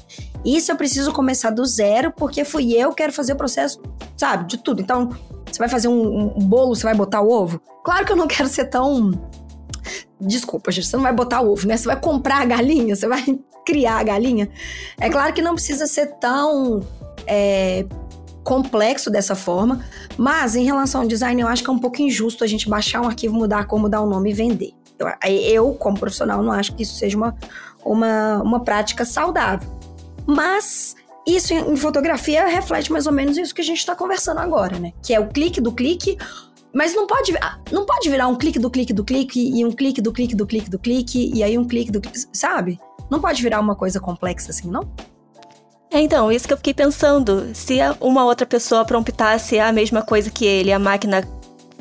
[0.43, 3.81] isso eu preciso começar do zero porque fui eu que quero fazer o processo,
[4.17, 4.45] sabe?
[4.47, 4.81] De tudo.
[4.81, 5.09] Então,
[5.49, 7.61] você vai fazer um, um bolo, você vai botar o ovo?
[7.85, 9.11] Claro que eu não quero ser tão
[10.19, 11.77] Desculpa, gente, você não vai botar ovo, né?
[11.77, 13.23] Você vai comprar a galinha, você vai
[13.65, 14.49] criar a galinha.
[14.99, 16.81] É claro que não precisa ser tão
[17.25, 17.85] é,
[18.43, 19.85] complexo dessa forma,
[20.17, 23.01] mas em relação ao design, eu acho que é um pouco injusto a gente baixar
[23.01, 24.73] um arquivo, mudar a cor, mudar o nome e vender.
[24.97, 27.35] Eu, eu, como profissional, não acho que isso seja uma,
[27.85, 29.69] uma, uma prática saudável.
[30.25, 34.79] Mas isso em, fotografia reflete mais ou menos isso que a gente está conversando agora,
[34.79, 34.93] né?
[35.01, 36.17] Que é o clique do clique
[36.73, 37.33] mas não pode,
[37.71, 40.45] não pode virar um clique do clique do clique e um clique do clique do
[40.45, 42.79] clique do clique e aí um clique do clique, sabe?
[43.09, 44.87] Não pode virar uma coisa complexa assim, não?
[45.91, 47.49] É, então, isso que eu fiquei pensando.
[47.55, 51.27] Se uma outra pessoa promptasse a mesma coisa que ele, a máquina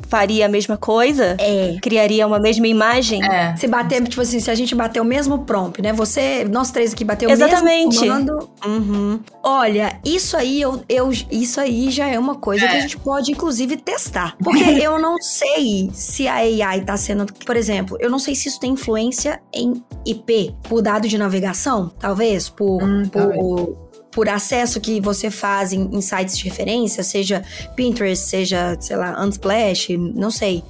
[0.09, 1.37] faria a mesma coisa?
[1.39, 1.77] É.
[1.81, 3.23] Criaria uma mesma imagem?
[3.23, 3.55] É.
[3.55, 5.93] Se bater, tipo assim, se a gente bater o mesmo prompt, né?
[5.93, 7.99] Você, nós três aqui bater o Exatamente.
[7.99, 8.49] mesmo comando.
[8.65, 9.19] Uhum.
[9.43, 12.67] Olha, isso aí, eu, eu, isso aí já é uma coisa é.
[12.67, 14.35] que a gente pode, inclusive, testar.
[14.43, 17.25] Porque eu não sei se a AI tá sendo.
[17.45, 21.91] Por exemplo, eu não sei se isso tem influência em IP, por dado de navegação,
[21.99, 22.83] talvez, por.
[22.83, 27.43] Hum, por talvez por acesso que você faz em, em sites de referência, seja
[27.75, 30.63] Pinterest, seja, sei lá, Unsplash, não sei.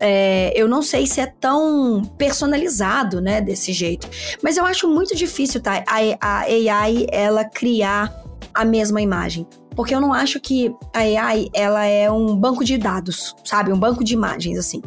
[0.00, 4.08] É, eu não sei se é tão personalizado, né, desse jeito.
[4.42, 5.82] Mas eu acho muito difícil, tá?
[5.86, 8.14] A, a AI, ela criar
[8.52, 9.46] a mesma imagem.
[9.74, 13.72] Porque eu não acho que a AI, ela é um banco de dados, sabe?
[13.72, 14.82] Um banco de imagens, assim.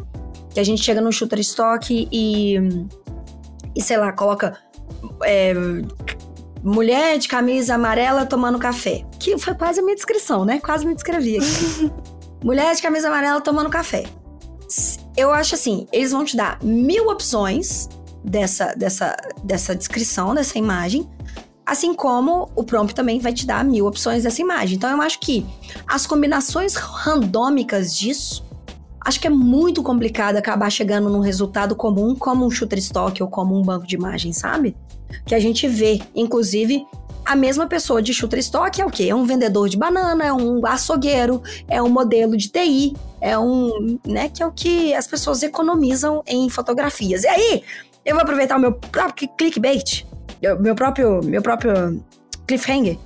[0.50, 2.56] Que a gente chega no Shutterstock e...
[3.74, 4.56] E, sei lá, coloca...
[5.22, 5.52] É,
[6.62, 9.04] mulher de camisa amarela tomando café.
[9.18, 10.60] Que foi quase a minha descrição, né?
[10.60, 11.92] Quase me descrevi aqui.
[12.44, 14.04] mulher de camisa amarela tomando café.
[15.16, 17.88] Eu acho assim, eles vão te dar mil opções
[18.24, 21.08] dessa, dessa, dessa descrição, dessa imagem.
[21.64, 24.76] Assim como o prompt também vai te dar mil opções dessa imagem.
[24.76, 25.44] Então eu acho que
[25.86, 28.47] as combinações randômicas disso,
[29.00, 33.58] acho que é muito complicado acabar chegando num resultado comum, como um Shutterstock ou como
[33.58, 34.76] um banco de imagens, sabe?
[35.26, 36.86] que a gente vê, inclusive,
[37.24, 39.08] a mesma pessoa de Shutterstock é o quê?
[39.10, 43.98] É um vendedor de banana, é um açougueiro, é um modelo de TI, é um,
[44.06, 47.24] né, que é o que as pessoas economizam em fotografias.
[47.24, 47.62] E aí,
[48.04, 50.06] eu vou aproveitar o meu próprio clickbait,
[50.60, 52.02] meu próprio, meu próprio
[52.46, 52.96] cliffhanger,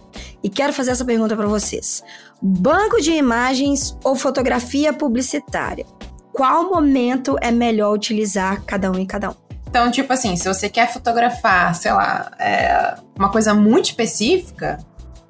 [0.42, 2.02] e quero fazer essa pergunta para vocês.
[2.40, 5.86] Banco de imagens ou fotografia publicitária?
[6.32, 9.34] Qual momento é melhor utilizar cada um em cada um?
[9.68, 14.78] Então, tipo assim, se você quer fotografar, sei lá, é, uma coisa muito específica,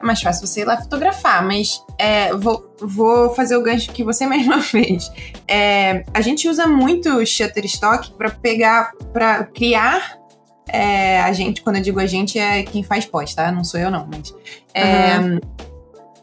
[0.01, 1.45] é mais fácil você ir lá fotografar.
[1.47, 5.11] Mas é, vou, vou fazer o gancho que você mesma fez.
[5.47, 10.22] É, a gente usa muito Shutterstock para pegar, para criar
[10.69, 13.51] é, a gente, quando eu digo a gente, é quem faz pós, tá?
[13.51, 14.35] Não sou eu, não, mas.
[14.75, 15.41] É, uhum.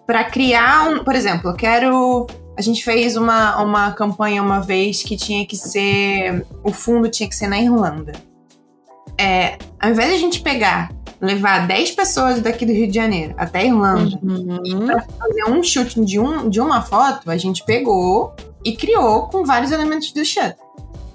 [0.06, 1.04] Para criar um.
[1.04, 2.28] Por exemplo, eu quero
[2.60, 6.46] a gente fez uma, uma campanha uma vez que tinha que ser.
[6.62, 8.12] O fundo tinha que ser na Irlanda.
[9.18, 13.34] É, ao invés de a gente pegar, levar 10 pessoas daqui do Rio de Janeiro
[13.38, 14.86] até a Irlanda uhum.
[14.86, 19.46] pra fazer um shooting de, um, de uma foto, a gente pegou e criou com
[19.46, 20.58] vários elementos do shutter.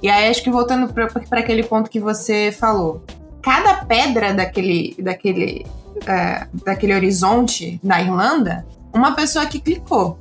[0.02, 3.02] E aí, acho que voltando para aquele ponto que você falou,
[3.42, 5.66] cada pedra daquele, daquele,
[6.06, 10.18] é, daquele horizonte na Irlanda, uma pessoa que clicou.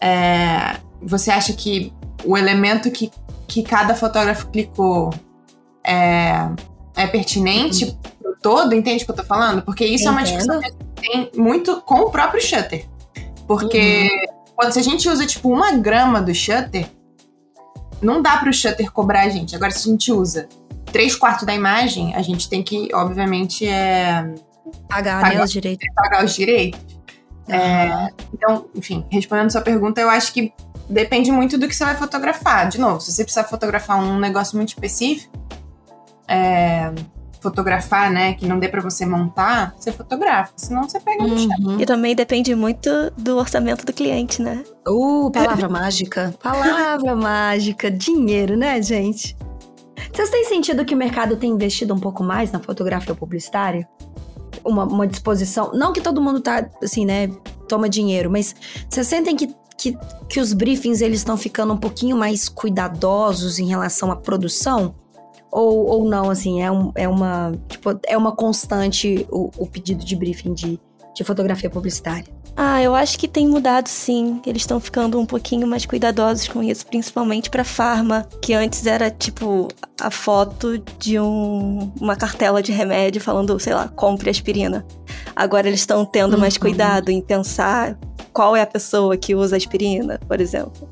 [0.00, 1.92] É, você acha que
[2.24, 3.10] o elemento que,
[3.48, 5.12] que cada fotógrafo clicou
[5.84, 6.48] é,
[6.96, 7.96] é pertinente uhum.
[8.22, 8.74] pro todo?
[8.74, 9.62] Entende o que eu tô falando?
[9.62, 10.08] Porque isso Entendo.
[10.08, 12.86] é uma discussão que tem muito com o próprio shutter.
[13.46, 14.52] Porque uhum.
[14.54, 16.86] quando se a gente usa, tipo, uma grama do shutter,
[18.02, 19.54] não dá pro shutter cobrar a gente.
[19.54, 20.48] Agora, se a gente usa
[20.86, 24.34] três quartos da imagem, a gente tem que, obviamente, é,
[24.88, 25.86] pagar, pagar, né, os direitos.
[25.94, 26.80] Pagar os direitos.
[27.48, 30.52] É, então, enfim, respondendo sua pergunta, eu acho que
[30.88, 32.68] depende muito do que você vai fotografar.
[32.68, 35.32] De novo, se você precisar fotografar um negócio muito específico,
[36.28, 36.92] é,
[37.40, 41.48] fotografar, né, que não dê para você montar, você fotografa, senão você pega no chão.
[41.60, 41.80] Uhum.
[41.80, 44.62] E também depende muito do orçamento do cliente, né?
[44.86, 46.34] Uh, palavra mágica.
[46.42, 49.36] Palavra mágica, dinheiro, né, gente?
[50.12, 53.86] Vocês têm sentido que o mercado tem investido um pouco mais na fotografia publicitária?
[54.64, 55.72] uma, uma disposição.
[55.74, 57.28] Não que todo mundo tá, assim, né,
[57.68, 58.54] toma dinheiro, mas
[58.88, 59.96] vocês sentem que, que,
[60.28, 64.94] que os briefings eles estão ficando um pouquinho mais cuidadosos em relação à produção?
[65.52, 67.52] Ou, ou não, assim, é, um, é uma.
[67.68, 70.78] Tipo, é uma constante o, o pedido de briefing de,
[71.14, 72.40] de fotografia publicitária?
[72.56, 74.40] Ah, eu acho que tem mudado sim.
[74.46, 79.10] Eles estão ficando um pouquinho mais cuidadosos com isso, principalmente para farma, que antes era
[79.10, 79.68] tipo
[80.00, 84.84] a foto de um, uma cartela de remédio falando, sei lá, compre aspirina.
[85.34, 86.40] Agora eles estão tendo uhum.
[86.40, 87.98] mais cuidado em pensar
[88.32, 90.88] qual é a pessoa que usa aspirina, por exemplo.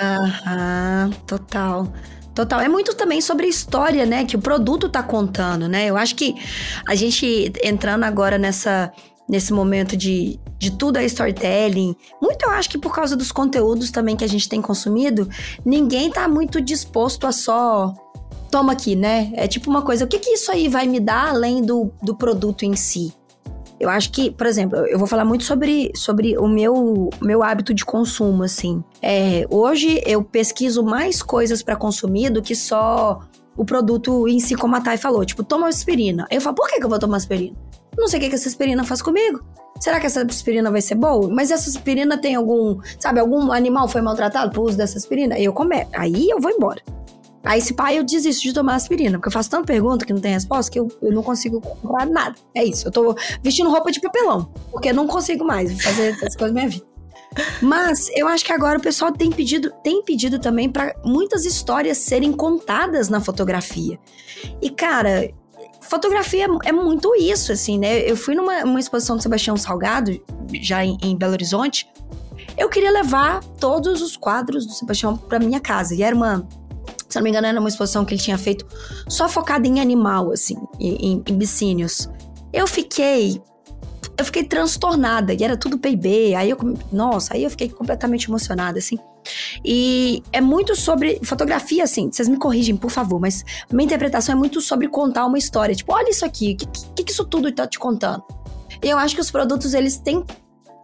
[0.00, 1.92] Aham, total.
[2.34, 2.60] Total.
[2.60, 4.24] É muito também sobre a história, né?
[4.24, 5.86] Que o produto tá contando, né?
[5.86, 6.34] Eu acho que
[6.86, 8.92] a gente entrando agora nessa
[9.26, 11.96] nesse momento de, de tudo é storytelling.
[12.20, 15.28] Muito eu acho que por causa dos conteúdos também que a gente tem consumido,
[15.64, 17.94] ninguém tá muito disposto a só
[18.50, 19.32] toma aqui, né?
[19.34, 22.14] É tipo uma coisa, o que que isso aí vai me dar além do, do
[22.14, 23.14] produto em si?
[23.78, 27.74] Eu acho que, por exemplo, eu vou falar muito sobre, sobre o meu, meu hábito
[27.74, 28.82] de consumo, assim.
[29.02, 33.20] É, hoje eu pesquiso mais coisas para consumir do que só
[33.56, 35.24] o produto em si, como a Thay falou.
[35.24, 36.26] Tipo, toma aspirina.
[36.30, 37.56] Eu falo, por que, que eu vou tomar aspirina?
[37.96, 39.44] Não sei o que, que essa aspirina faz comigo.
[39.80, 41.28] Será que essa aspirina vai ser boa?
[41.28, 45.38] Mas essa aspirina tem algum, sabe, algum animal foi maltratado por uso dessa aspirina?
[45.38, 46.80] Eu começo, aí eu vou embora.
[47.44, 50.20] Aí, se pai, eu desisto de tomar aspirina, porque eu faço tanta pergunta que não
[50.20, 52.34] tem resposta que eu, eu não consigo comprar nada.
[52.54, 52.88] É isso.
[52.88, 56.62] Eu tô vestindo roupa de papelão, porque eu não consigo mais fazer essas coisas na
[56.62, 56.86] minha vida.
[57.60, 61.98] Mas eu acho que agora o pessoal tem pedido, tem pedido também para muitas histórias
[61.98, 63.98] serem contadas na fotografia.
[64.62, 65.30] E, cara,
[65.82, 68.08] fotografia é muito isso, assim, né?
[68.08, 70.18] Eu fui numa exposição do Sebastião Salgado,
[70.60, 71.88] já em, em Belo Horizonte.
[72.56, 75.94] Eu queria levar todos os quadros do Sebastião para minha casa.
[75.94, 76.46] E era uma
[77.14, 78.66] se não me engano, era uma exposição que ele tinha feito
[79.08, 82.08] só focada em animal, assim, em, em bicínios.
[82.52, 83.40] Eu fiquei.
[84.16, 86.34] Eu fiquei transtornada, e era tudo PIB.
[86.34, 86.58] Aí eu.
[86.92, 88.98] Nossa, aí eu fiquei completamente emocionada, assim.
[89.64, 92.10] E é muito sobre fotografia, assim.
[92.10, 95.74] Vocês me corrigem, por favor, mas minha interpretação é muito sobre contar uma história.
[95.74, 98.24] Tipo, olha isso aqui, o que, que, que, isso tudo tá te contando?
[98.82, 100.24] E eu acho que os produtos, eles têm.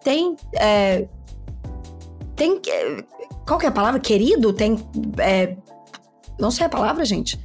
[0.02, 1.08] têm é,
[2.36, 2.60] tem.
[3.46, 4.00] Qual que é a palavra?
[4.00, 4.52] Querido?
[4.52, 4.76] Tem.
[5.18, 5.56] É,
[6.40, 7.38] não sei a palavra, gente.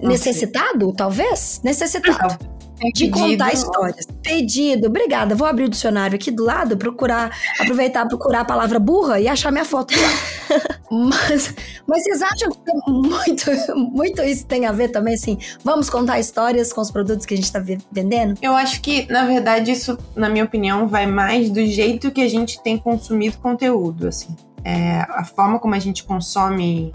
[0.00, 0.94] Não Necessitado, sei.
[0.94, 1.60] talvez?
[1.64, 2.58] Necessitado.
[2.80, 4.06] É de contar histórias.
[4.22, 5.34] Pedido, obrigada.
[5.34, 9.50] Vou abrir o dicionário aqui do lado, procurar, aproveitar, procurar a palavra burra e achar
[9.50, 10.58] minha foto lá.
[10.90, 11.54] mas,
[11.86, 15.38] mas vocês acham que muito, muito isso tem a ver também, assim?
[15.64, 18.38] Vamos contar histórias com os produtos que a gente está vendendo?
[18.40, 22.28] Eu acho que, na verdade, isso, na minha opinião, vai mais do jeito que a
[22.28, 24.36] gente tem consumido conteúdo, assim.
[24.64, 26.92] É, a forma como a gente consome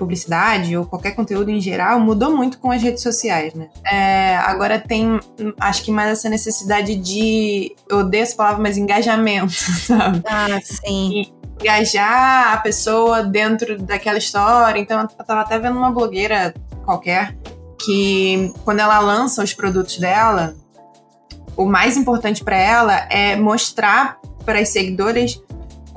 [0.00, 3.68] publicidade ou qualquer conteúdo em geral mudou muito com as redes sociais, né?
[3.84, 5.20] É, agora tem,
[5.60, 9.52] acho que mais essa necessidade de, eu odeio essa palavra, mas engajamento,
[9.86, 10.22] sabe?
[10.24, 11.20] Ah, sim.
[11.20, 14.80] E engajar a pessoa dentro daquela história.
[14.80, 16.54] Então, eu tava até vendo uma blogueira
[16.86, 17.36] qualquer
[17.84, 20.54] que quando ela lança os produtos dela,
[21.54, 25.38] o mais importante para ela é mostrar para as seguidoras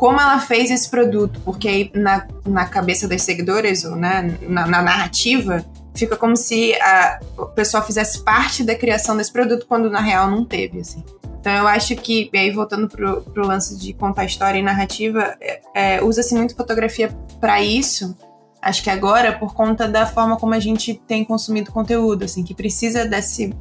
[0.03, 4.67] como ela fez esse produto, porque aí na, na cabeça das seguidoras, ou né, na,
[4.67, 9.89] na narrativa, fica como se a, o pessoal fizesse parte da criação desse produto, quando
[9.89, 11.05] na real não teve, assim.
[11.39, 15.37] Então eu acho que, e aí voltando pro, pro lance de contar história e narrativa,
[15.39, 18.13] é, é, usa-se muito fotografia para isso.
[18.61, 22.53] Acho que agora, por conta da forma como a gente tem consumido conteúdo, assim, que
[22.53, 23.55] precisa desse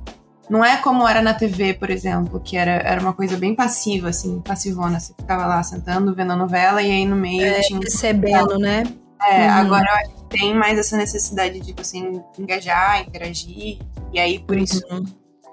[0.53, 4.11] não é como era na TV, por exemplo, que era, era uma coisa bem passiva,
[4.11, 5.01] assim, passivona.
[5.01, 7.81] Você ficava lá sentando, vendo a novela e aí no meio é, tinha.
[7.81, 8.83] Recebendo, né?
[9.31, 9.51] É, uhum.
[9.51, 11.97] agora eu acho que tem mais essa necessidade de você
[12.38, 13.79] engajar, interagir.
[14.12, 14.62] E aí, por uhum.
[14.62, 14.83] isso,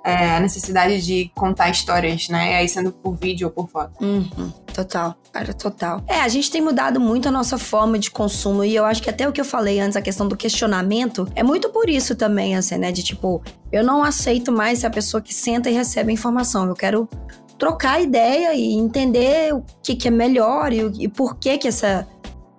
[0.03, 2.57] é, a necessidade de contar histórias, né?
[2.57, 4.03] Aí sendo por vídeo ou por foto.
[4.03, 4.51] Uhum.
[4.79, 6.01] Total, cara, total.
[6.07, 9.09] É, a gente tem mudado muito a nossa forma de consumo e eu acho que
[9.09, 12.55] até o que eu falei antes, a questão do questionamento, é muito por isso também,
[12.55, 12.89] assim, né?
[12.89, 16.65] De tipo, eu não aceito mais a pessoa que senta e recebe a informação.
[16.65, 17.09] Eu quero
[17.57, 22.07] trocar ideia e entender o que, que é melhor e, e por que que essa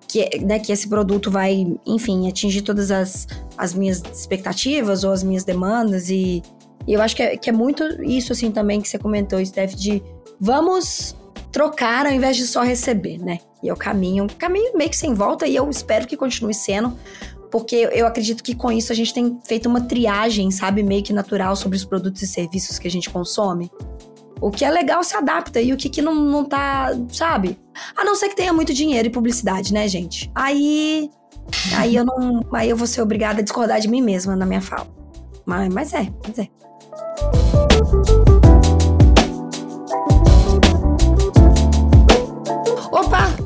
[0.07, 5.23] que, né, que esse produto vai, enfim, atingir todas as, as minhas expectativas ou as
[5.23, 6.43] minhas demandas e,
[6.87, 9.73] e eu acho que é, que é muito isso assim também que você comentou, Steph,
[9.75, 10.03] de
[10.39, 11.17] vamos
[11.53, 13.39] trocar ao invés de só receber, né?
[13.63, 16.97] E é o caminho, caminho meio que sem volta e eu espero que continue sendo,
[17.51, 21.13] porque eu acredito que com isso a gente tem feito uma triagem, sabe, meio que
[21.13, 23.71] natural sobre os produtos e serviços que a gente consome.
[24.41, 27.59] O que é legal se adapta e o que, que não, não tá, sabe?
[27.95, 30.31] A não ser que tenha muito dinheiro e publicidade, né, gente?
[30.35, 31.11] Aí.
[31.77, 32.41] Aí eu não.
[32.53, 34.87] Aí eu vou ser obrigada a discordar de mim mesma na minha fala.
[35.45, 36.49] Mas, mas é, mas é.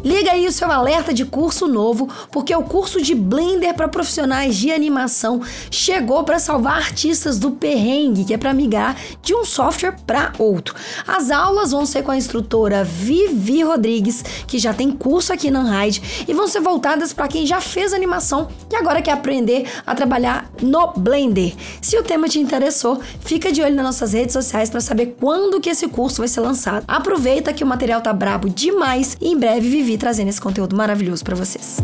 [0.04, 4.54] Liga aí o seu alerta de curso novo, porque o curso de Blender para profissionais
[4.54, 5.40] de animação
[5.70, 10.74] chegou para salvar artistas do perrengue, que é para migrar de um software para outro.
[11.06, 15.60] As aulas vão ser com a instrutora Vivi Rodrigues, que já tem curso aqui na
[15.60, 19.94] Unhide, e vão ser voltadas para quem já fez animação e agora quer aprender a
[19.94, 21.54] trabalhar no Blender.
[21.81, 25.60] Se o tema te interessou, fica de olho nas nossas redes sociais para saber quando
[25.60, 26.85] que esse curso vai ser lançado.
[26.87, 31.24] Aproveita que o material tá brabo demais e em breve Vivi trazendo esse conteúdo maravilhoso
[31.24, 31.78] para vocês.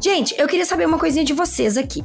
[0.00, 2.04] Gente, eu queria saber uma coisinha de vocês aqui.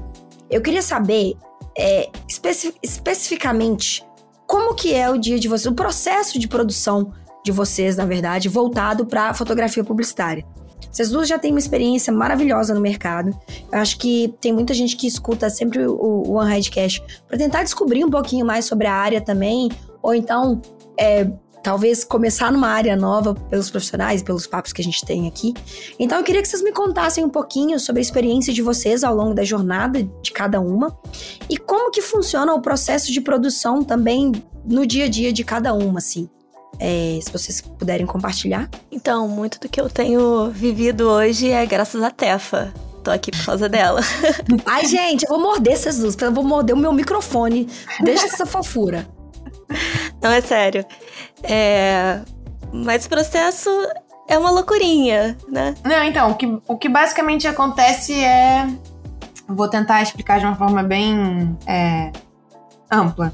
[0.49, 1.35] Eu queria saber
[1.77, 4.05] é, especi especificamente
[4.47, 7.13] como que é o dia de vocês, o processo de produção
[7.45, 10.45] de vocês, na verdade, voltado para fotografia publicitária.
[10.91, 13.37] Vocês duas já têm uma experiência maravilhosa no mercado.
[13.71, 18.03] Eu acho que tem muita gente que escuta sempre o, One Headcast para tentar descobrir
[18.03, 19.69] um pouquinho mais sobre a área também,
[20.01, 20.61] ou então
[20.99, 21.29] é,
[21.63, 25.53] talvez começar numa área nova pelos profissionais, pelos papos que a gente tem aqui.
[25.99, 29.15] Então eu queria que vocês me contassem um pouquinho sobre a experiência de vocês ao
[29.15, 30.97] longo da jornada de cada uma
[31.49, 34.31] e como que funciona o processo de produção também
[34.65, 36.29] no dia a dia de cada uma, assim.
[36.79, 38.69] É, se vocês puderem compartilhar.
[38.89, 42.73] Então, muito do que eu tenho vivido hoje é graças à Tefa.
[43.03, 44.01] Tô aqui por causa dela.
[44.65, 46.15] Ai, gente, eu vou morder essas duas.
[46.15, 47.67] Eu vou morder o meu microfone.
[48.01, 49.07] Deixa essa fofura.
[50.21, 50.85] Não, é sério.
[51.43, 52.21] É...
[52.71, 53.69] Mas o processo
[54.27, 55.73] é uma loucurinha, né?
[55.83, 58.67] Não, então, o que, o que basicamente acontece é.
[59.47, 62.11] Vou tentar explicar de uma forma bem é,
[62.91, 63.33] ampla.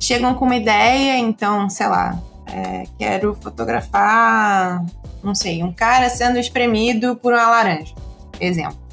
[0.00, 4.84] Chegam com uma ideia, então, sei lá, é, quero fotografar,
[5.22, 7.94] não sei, um cara sendo espremido por uma laranja,
[8.40, 8.84] exemplo.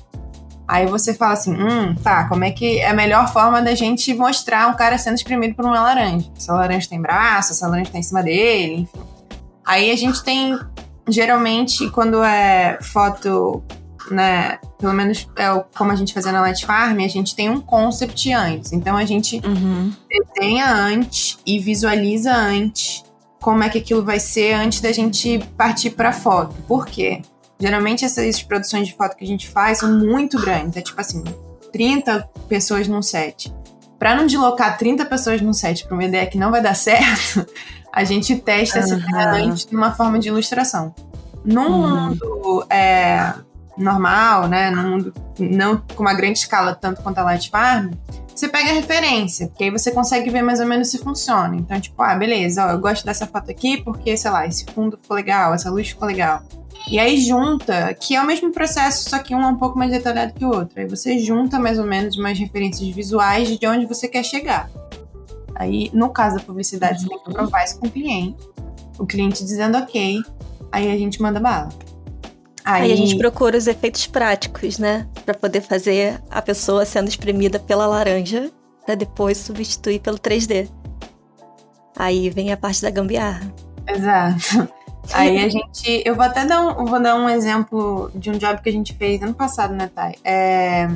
[0.67, 4.13] Aí você fala assim, hum, tá, como é que é a melhor forma da gente
[4.13, 6.31] mostrar um cara sendo espremido por uma laranja?
[6.37, 9.01] Essa laranja tem braço, essa laranja tá em cima dele, enfim.
[9.65, 10.57] Aí a gente tem,
[11.09, 13.61] geralmente, quando é foto,
[14.09, 15.47] né, pelo menos é
[15.77, 18.71] como a gente fazia na Light Farm, a gente tem um concept antes.
[18.71, 19.91] Então a gente uhum.
[20.09, 23.03] desenha antes e visualiza antes
[23.41, 26.55] como é que aquilo vai ser antes da gente partir para foto.
[26.67, 27.21] Por quê?
[27.59, 31.23] Geralmente essas produções de foto que a gente faz são muito grandes, é tipo assim,
[31.73, 33.53] 30 pessoas num set.
[33.97, 37.45] Para não deslocar 30 pessoas num set para uma ideia que não vai dar certo,
[37.91, 39.51] a gente testa uhum.
[39.51, 40.93] essa numa forma de ilustração.
[41.43, 42.09] Num uhum.
[42.09, 43.33] mundo é,
[43.75, 47.91] normal, né, num mundo não com uma grande escala tanto quanto a Light Farm,
[48.41, 51.55] você pega a referência, porque aí você consegue ver mais ou menos se funciona.
[51.55, 54.97] Então, tipo, ah, beleza, ó, eu gosto dessa foto aqui porque, sei lá, esse fundo
[54.97, 56.41] ficou legal, essa luz ficou legal.
[56.89, 59.91] E aí junta, que é o mesmo processo, só que um é um pouco mais
[59.91, 60.79] detalhado que o outro.
[60.79, 64.71] Aí você junta mais ou menos umas referências visuais de onde você quer chegar.
[65.53, 68.43] Aí, no caso da publicidade, você tem que provar isso com o cliente.
[68.97, 70.19] O cliente dizendo ok,
[70.71, 71.69] aí a gente manda bala.
[72.63, 72.83] Aí...
[72.83, 75.07] aí a gente procura os efeitos práticos, né?
[75.25, 78.51] Para poder fazer a pessoa sendo espremida pela laranja,
[78.85, 80.69] para depois substituir pelo 3D.
[81.97, 83.53] Aí vem a parte da gambiarra.
[83.87, 84.67] Exato.
[85.13, 86.03] Aí a gente.
[86.05, 88.93] Eu vou até dar um, vou dar um exemplo de um job que a gente
[88.93, 90.15] fez ano passado, né, Thay?
[90.23, 90.87] É,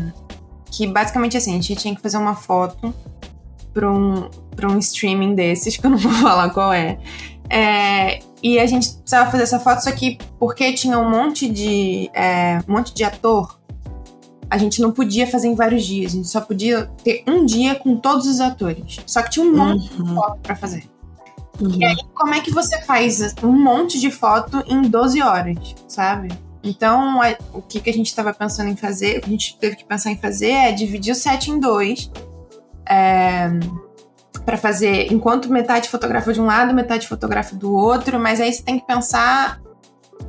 [0.71, 2.93] que basicamente assim, a gente tinha que fazer uma foto
[3.73, 6.97] para um, pra um streaming desses, que eu não vou falar qual é.
[7.49, 8.19] é.
[8.45, 12.11] E a gente precisava fazer essa foto, só que porque tinha um monte de.
[12.13, 13.59] É, um monte de ator,
[14.47, 16.13] a gente não podia fazer em vários dias.
[16.13, 18.99] A gente só podia ter um dia com todos os atores.
[19.07, 20.03] Só que tinha um monte uhum.
[20.03, 20.83] de foto pra fazer.
[21.59, 21.71] Uhum.
[21.71, 26.27] E aí, como é que você faz um monte de foto em 12 horas, sabe?
[26.63, 27.21] Então,
[27.51, 29.85] o que, que a gente estava pensando em fazer, o que a gente teve que
[29.85, 32.11] pensar em fazer é dividir o set em dois.
[32.87, 33.49] É,
[34.45, 38.61] para fazer, enquanto metade fotografa de um lado, metade fotografa do outro, mas aí você
[38.61, 39.59] tem que pensar.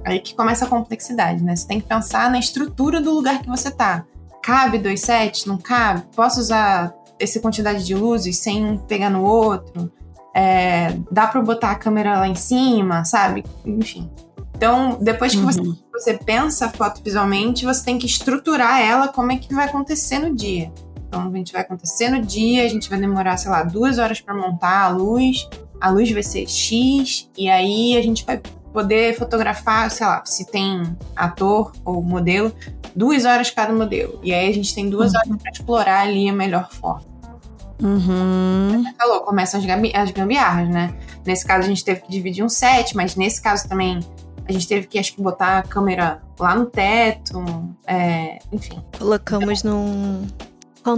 [0.05, 1.55] Aí que começa a complexidade, né?
[1.55, 4.05] Você tem que pensar na estrutura do lugar que você tá.
[4.43, 5.45] Cabe dois sets?
[5.45, 6.05] Não cabe?
[6.15, 9.93] Posso usar essa quantidade de luzes sem um pegar no outro?
[10.35, 13.45] É, dá para botar a câmera lá em cima, sabe?
[13.65, 14.11] Enfim.
[14.57, 15.45] Então, depois que uhum.
[15.45, 15.63] você,
[15.93, 20.19] você pensa a foto visualmente, você tem que estruturar ela como é que vai acontecer
[20.19, 20.73] no dia.
[21.17, 24.21] Então, a gente vai acontecer no dia, a gente vai demorar, sei lá, duas horas
[24.21, 25.49] para montar a luz,
[25.81, 28.41] a luz vai ser X, e aí a gente vai
[28.73, 30.83] poder fotografar, sei lá, se tem
[31.15, 32.53] ator ou modelo,
[32.95, 34.21] duas horas cada modelo.
[34.23, 35.21] E aí a gente tem duas uhum.
[35.21, 37.17] horas para explorar ali a melhor forma.
[37.83, 38.85] Uhum.
[38.99, 40.95] Falou, começam as, gambi as gambiarras, né?
[41.25, 44.01] Nesse caso a gente teve que dividir um set, mas nesse caso também
[44.49, 47.43] a gente teve que, acho que, botar a câmera lá no teto,
[47.87, 48.83] é, enfim.
[48.97, 50.27] Colocamos num,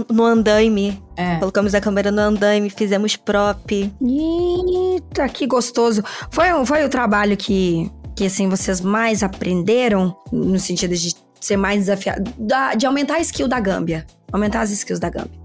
[0.09, 1.01] no andaime.
[1.15, 1.37] É.
[1.37, 3.71] Colocamos a câmera no andaime, fizemos prop.
[3.71, 6.03] Eita, que gostoso.
[6.31, 11.79] Foi, foi o trabalho que, que, assim, vocês mais aprenderam, no sentido de ser mais
[11.79, 12.31] desafiado,
[12.77, 14.05] de aumentar a skill da Gâmbia.
[14.31, 15.39] Aumentar as skills da Gâmbia.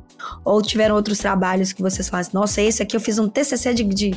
[0.45, 2.33] Ou tiveram outros trabalhos que vocês fazem?
[2.35, 4.15] Nossa, esse aqui eu fiz um TCC de, de...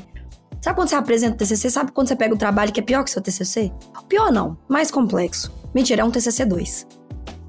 [0.61, 1.69] Sabe quando você apresenta o TCC?
[1.69, 3.71] Sabe quando você pega o trabalho que é pior que seu TCC?
[4.09, 5.51] Pior não, mais complexo.
[5.73, 6.87] Mentira, é um TCC 2.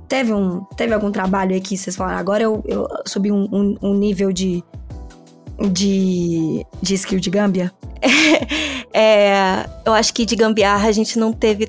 [0.09, 3.77] Teve, um, teve algum trabalho aí que vocês falaram, agora eu, eu subi um, um,
[3.83, 4.65] um nível de,
[5.71, 7.71] de, de skill de gâmbia?
[8.93, 11.69] é, eu acho que de gambiarra a gente não teve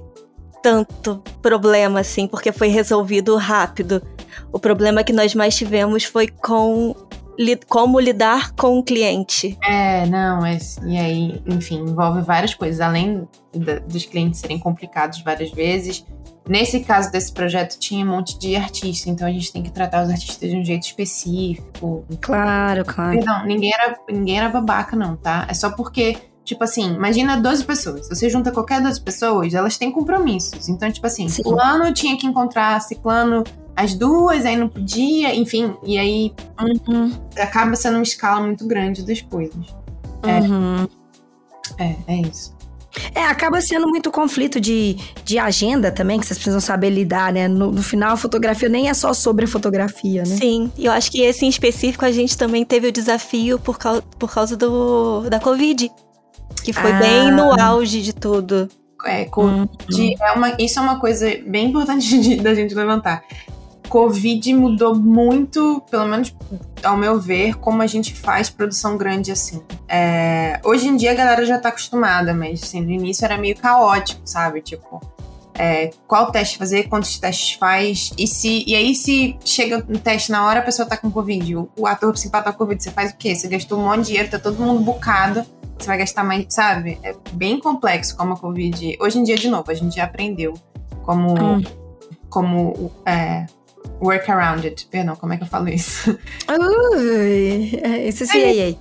[0.64, 4.02] tanto problema assim, porque foi resolvido rápido.
[4.52, 6.96] O problema que nós mais tivemos foi com
[7.40, 9.58] li, como lidar com o cliente.
[9.64, 15.22] É, não, é, e aí, enfim, envolve várias coisas, além da, dos clientes serem complicados
[15.22, 16.06] várias vezes.
[16.48, 20.04] Nesse caso desse projeto, tinha um monte de artista, então a gente tem que tratar
[20.04, 22.04] os artistas de um jeito específico.
[22.20, 23.18] Claro, claro.
[23.18, 25.48] Perdão, ninguém era, ninguém era babaca, não, tá?
[25.48, 26.18] É só porque
[26.50, 28.10] Tipo assim, imagina 12 pessoas.
[28.10, 30.68] Você junta qualquer 12 pessoas, elas têm compromissos.
[30.68, 31.44] Então, tipo assim, Sim.
[31.44, 33.44] fulano tinha que encontrar ciclano
[33.80, 35.74] às duas, aí não podia, enfim.
[35.86, 37.12] E aí uhum.
[37.38, 39.74] acaba sendo uma escala muito grande das coisas.
[40.24, 40.40] É.
[40.42, 40.88] Uhum.
[41.78, 42.58] É, é isso.
[43.16, 47.48] É, acaba sendo muito conflito de, de agenda também, que vocês precisam saber lidar, né?
[47.48, 50.36] No, no, final, a fotografia nem é só sobre a fotografia, né?
[50.36, 53.78] Sim, e eu acho que esse em específico a gente também teve o desafio por,
[53.78, 55.90] causa, por causa do, da Covid.
[56.64, 57.00] Que foi ah.
[57.00, 58.68] bem no auge de tudo.
[59.06, 60.16] É, Covid uhum.
[60.20, 63.24] é uma, isso é uma coisa bem importante de, da gente levantar.
[63.90, 66.34] Covid mudou muito, pelo menos
[66.84, 69.62] ao meu ver, como a gente faz produção grande assim.
[69.88, 73.58] É, hoje em dia a galera já tá acostumada, mas assim, no início era meio
[73.58, 74.62] caótico, sabe?
[74.62, 75.02] Tipo,
[75.56, 80.32] é, qual teste fazer, quantos testes faz, e se e aí se chega no teste
[80.32, 82.92] na hora a pessoa tá com Covid, o, o ator principal tá com Covid, você
[82.92, 83.36] faz o quê?
[83.36, 85.46] Você gastou um monte de dinheiro, tá todo mundo bucado
[85.80, 87.00] você vai gastar mais, sabe?
[87.04, 88.98] É bem complexo como a Covid.
[89.00, 90.54] Hoje em dia, de novo, a gente já aprendeu
[91.04, 91.64] como, hum.
[92.30, 93.46] como é,
[94.02, 94.88] work around it.
[94.88, 96.18] Perdão, como é que eu falo isso?
[96.50, 98.78] Ui, isso sim,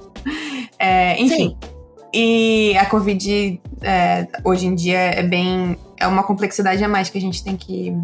[0.79, 1.57] é, enfim.
[1.61, 1.79] Sim.
[2.13, 5.77] E a Covid é, hoje em dia é bem.
[5.99, 7.95] É uma complexidade a mais que a gente tem que.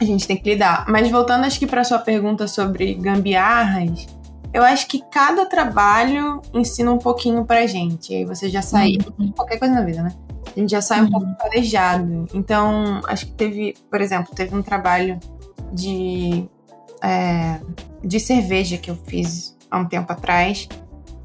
[0.00, 0.84] A gente tem que lidar.
[0.88, 4.06] Mas voltando, acho que para sua pergunta sobre gambiarras,
[4.52, 8.14] eu acho que cada trabalho ensina um pouquinho pra gente.
[8.14, 8.98] Aí você já sai.
[9.18, 9.32] Uhum.
[9.32, 10.12] Qualquer coisa na vida, né?
[10.54, 11.06] A gente já sai uhum.
[11.06, 12.26] um pouco calejado.
[12.32, 15.18] Então, acho que teve, por exemplo, teve um trabalho
[15.72, 16.48] de,
[17.02, 17.60] é,
[18.02, 20.68] de cerveja que eu fiz há um tempo atrás.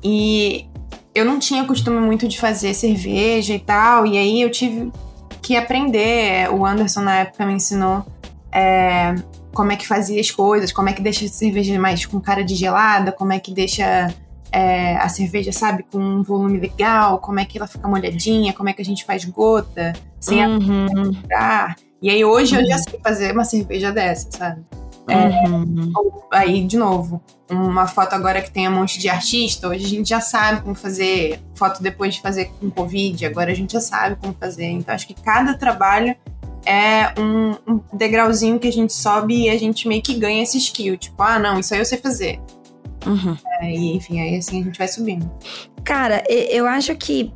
[0.03, 0.67] E
[1.13, 4.05] eu não tinha costume muito de fazer cerveja e tal.
[4.05, 4.91] E aí eu tive
[5.41, 6.51] que aprender.
[6.51, 8.05] O Anderson, na época, me ensinou.
[8.51, 9.15] É,
[9.53, 12.43] como é que fazia as coisas, como é que deixa a cerveja mais com cara
[12.43, 14.13] de gelada, como é que deixa
[14.51, 18.69] é, a cerveja, sabe, com um volume legal, como é que ela fica molhadinha, como
[18.69, 21.11] é que a gente faz gota, sem uhum.
[21.33, 22.61] a E aí hoje uhum.
[22.61, 24.61] eu já sei fazer uma cerveja dessa, sabe?
[25.07, 25.91] É, uhum.
[26.31, 30.09] aí, de novo, uma foto agora que tem um monte de artista, hoje a gente
[30.09, 34.15] já sabe como fazer foto depois de fazer com Covid, agora a gente já sabe
[34.15, 34.65] como fazer.
[34.65, 36.15] Então acho que cada trabalho
[36.65, 40.57] é um, um, degrauzinho que a gente sobe e a gente meio que ganha esse
[40.57, 40.97] skill.
[40.97, 42.39] Tipo, ah, não, isso aí eu sei fazer.
[43.05, 43.35] Uhum.
[43.59, 45.29] É, e, enfim, aí assim a gente vai subindo.
[45.83, 47.33] Cara, eu acho que,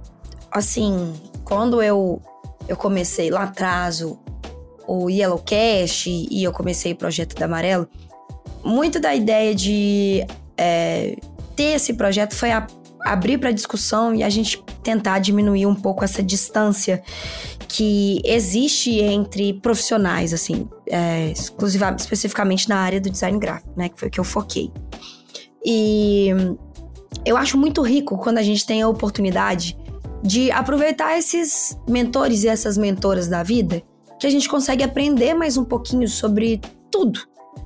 [0.52, 1.14] assim,
[1.44, 2.22] quando eu,
[2.68, 4.20] eu comecei lá atrás o,
[4.88, 7.88] o Yellow Cash e eu comecei o projeto da Amarelo,
[8.64, 10.26] muito da ideia de
[10.58, 11.16] é,
[11.56, 12.66] ter esse projeto foi a,
[13.06, 17.04] abrir para discussão e a gente tentar diminuir um pouco essa distância
[17.68, 23.90] que existe entre profissionais, assim, é, exclusivamente, especificamente na área do design gráfico, né?
[23.90, 24.72] Que foi o que eu foquei.
[25.64, 26.30] E
[27.26, 29.78] eu acho muito rico quando a gente tem a oportunidade
[30.24, 33.84] de aproveitar esses mentores e essas mentoras da vida,
[34.20, 36.62] que a gente consegue aprender mais um pouquinho sobre
[36.92, 37.20] tudo,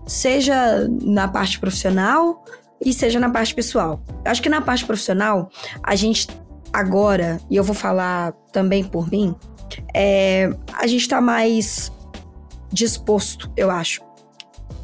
[0.05, 2.43] seja na parte profissional
[2.83, 4.01] e seja na parte pessoal.
[4.25, 5.49] Acho que na parte profissional,
[5.83, 6.27] a gente
[6.71, 9.35] agora, e eu vou falar também por mim,
[9.93, 11.91] é, a gente está mais
[12.71, 14.01] disposto, eu acho,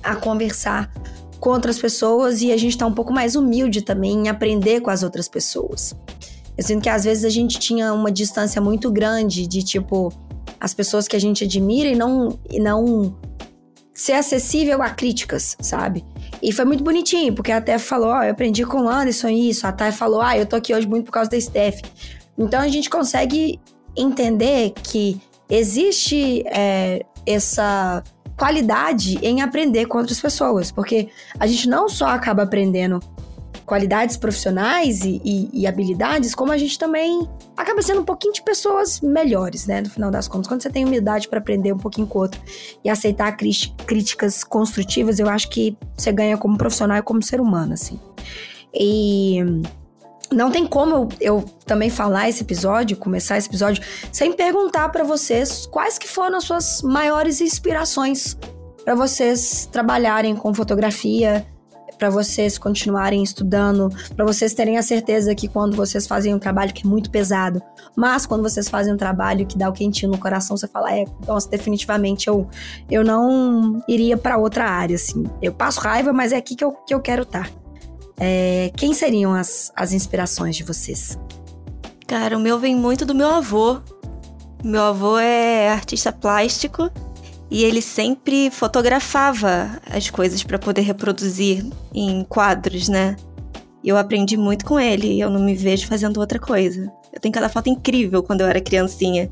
[0.04, 0.92] a conversar
[1.40, 4.90] com outras pessoas e a gente está um pouco mais humilde também em aprender com
[4.90, 5.96] as outras pessoas.
[6.58, 10.12] Eu sinto que às vezes a gente tinha uma distância muito grande de tipo
[10.66, 13.16] as pessoas que a gente admira e não, e não
[13.94, 16.04] ser acessível a críticas, sabe?
[16.42, 19.28] E foi muito bonitinho, porque a Tef falou: Ó, oh, eu aprendi com o Anderson
[19.30, 19.68] isso.
[19.68, 21.82] A Thay falou: Ah, eu tô aqui hoje muito por causa da Steph.
[22.36, 23.60] Então a gente consegue
[23.96, 28.04] entender que existe é, essa
[28.36, 31.10] qualidade em aprender com outras pessoas, porque
[31.40, 33.00] a gente não só acaba aprendendo
[33.66, 38.44] qualidades profissionais e, e, e, habilidades, como a gente também acaba sendo um pouquinho de
[38.44, 39.82] pessoas melhores, né?
[39.82, 42.40] No final das contas, quando você tem humildade para aprender um pouquinho com o outro
[42.84, 47.74] e aceitar críticas construtivas, eu acho que você ganha como profissional e como ser humano,
[47.74, 48.00] assim.
[48.74, 49.40] E
[50.32, 55.04] não tem como eu, eu, também falar esse episódio, começar esse episódio, sem perguntar para
[55.04, 58.38] vocês quais que foram as suas maiores inspirações
[58.84, 61.46] para vocês trabalharem com fotografia,
[61.98, 66.74] para vocês continuarem estudando, para vocês terem a certeza que quando vocês fazem um trabalho
[66.74, 67.62] que é muito pesado,
[67.96, 71.06] mas quando vocês fazem um trabalho que dá o quentinho no coração, você fala, é,
[71.26, 72.48] nossa, definitivamente eu,
[72.90, 75.24] eu não iria para outra área, assim.
[75.42, 77.50] Eu passo raiva, mas é aqui que eu, que eu quero estar.
[77.50, 77.66] Tá.
[78.18, 81.20] É, quem seriam as, as inspirações de vocês?
[82.08, 83.80] Cara, o meu vem muito do meu avô.
[84.64, 86.90] Meu avô é artista plástico
[87.56, 93.16] e ele sempre fotografava as coisas para poder reproduzir em quadros, né?
[93.82, 96.92] E eu aprendi muito com ele e eu não me vejo fazendo outra coisa.
[97.14, 99.32] Eu tenho cada foto incrível quando eu era criancinha.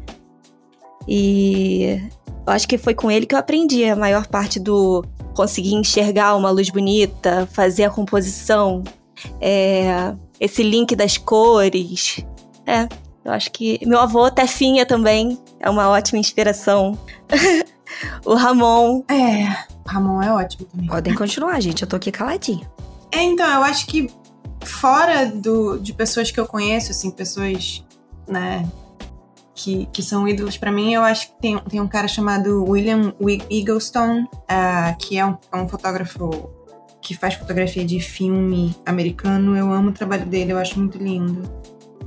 [1.05, 1.99] E
[2.47, 5.03] eu acho que foi com ele que eu aprendi a maior parte do
[5.35, 8.85] conseguir enxergar uma luz bonita, fazer a composição,
[9.41, 12.25] é, esse link das cores.
[12.65, 12.87] É,
[13.25, 16.97] eu acho que meu avô, Tefinha, também é uma ótima inspiração.
[18.25, 19.03] o Ramon.
[19.09, 20.87] É, Ramon é ótimo também.
[20.87, 21.81] Podem continuar, gente.
[21.81, 22.69] Eu tô aqui caladinha.
[23.11, 24.09] É, então, eu acho que
[24.63, 27.83] fora do, de pessoas que eu conheço, assim, pessoas,
[28.27, 28.67] né,
[29.53, 33.13] que, que são ídolos para mim, eu acho que tem, tem um cara chamado William
[33.49, 36.49] Eaglestone, uh, que é um, é um fotógrafo
[37.01, 39.55] que faz fotografia de filme americano.
[39.55, 41.43] Eu amo o trabalho dele, eu acho muito lindo.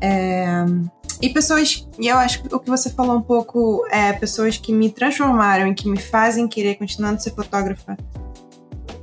[0.01, 0.65] É,
[1.21, 4.73] e pessoas, e eu acho que o que você falou um pouco é pessoas que
[4.73, 7.97] me transformaram e que me fazem querer continuar a ser fotógrafa,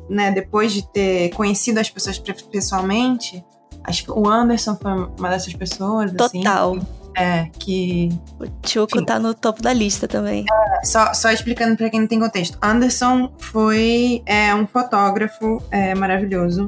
[0.09, 0.32] né?
[0.32, 3.43] Depois de ter conhecido as pessoas pessoalmente,
[3.84, 6.14] acho que o Anderson foi uma dessas pessoas.
[6.20, 6.76] Assim, Total.
[6.76, 8.09] Assim, é, que.
[8.39, 9.05] O Chuco Enfim.
[9.05, 10.45] tá no topo da lista também.
[10.51, 12.57] É, só, só explicando para quem não tem contexto.
[12.61, 16.68] Anderson foi é, um fotógrafo é, maravilhoso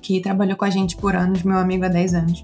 [0.00, 2.42] que trabalhou com a gente por anos, meu amigo há 10 anos.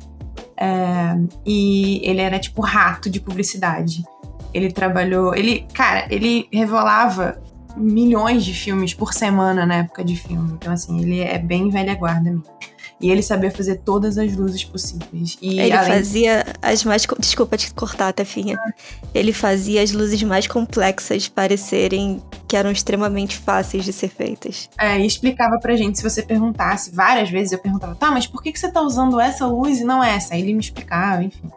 [0.58, 4.02] É, e ele era tipo rato de publicidade.
[4.54, 5.34] Ele trabalhou.
[5.34, 7.40] Ele, cara, ele revelava
[7.76, 10.52] milhões de filmes por semana na época de filme.
[10.54, 12.44] Então, assim, ele é bem velha guarda mesmo.
[13.00, 15.36] E ele sabia fazer todas as luzes possíveis.
[15.42, 15.90] E ele além...
[15.90, 17.06] fazia as mais.
[17.18, 18.58] Desculpa te cortar, Tefinha.
[19.14, 24.70] Ele fazia as luzes mais complexas parecerem que eram extremamente fáceis de ser feitas.
[24.78, 28.42] É, e explicava pra gente, se você perguntasse, várias vezes eu perguntava, tá, mas por
[28.42, 30.32] que, que você tá usando essa luz e não essa?
[30.32, 31.50] Aí ele me explicava, enfim.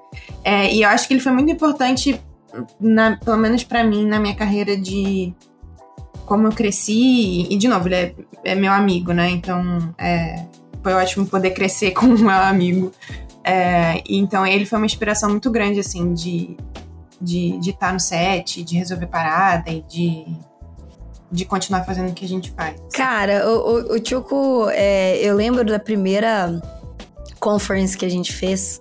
[0.44, 2.20] É, e eu acho que ele foi muito importante,
[2.80, 5.34] na, pelo menos para mim, na minha carreira de
[6.26, 8.14] como eu cresci, e de novo, ele é,
[8.44, 9.32] é meu amigo, né?
[9.32, 10.46] Então, é,
[10.84, 12.92] foi ótimo poder crescer com o meu amigo.
[13.44, 16.58] É, então ele foi uma inspiração muito grande, assim, de
[17.22, 20.26] de estar tá no set, de resolver parada e de,
[21.32, 22.76] de continuar fazendo o que a gente faz.
[22.94, 26.62] Cara, o, o, o Chuco, é, eu lembro da primeira
[27.40, 28.80] conference que a gente fez.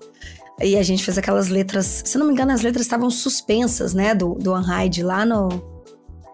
[0.60, 2.02] E a gente fez aquelas letras.
[2.04, 4.12] Se não me engano, as letras estavam suspensas, né?
[4.12, 5.48] Do, do Unhide lá no.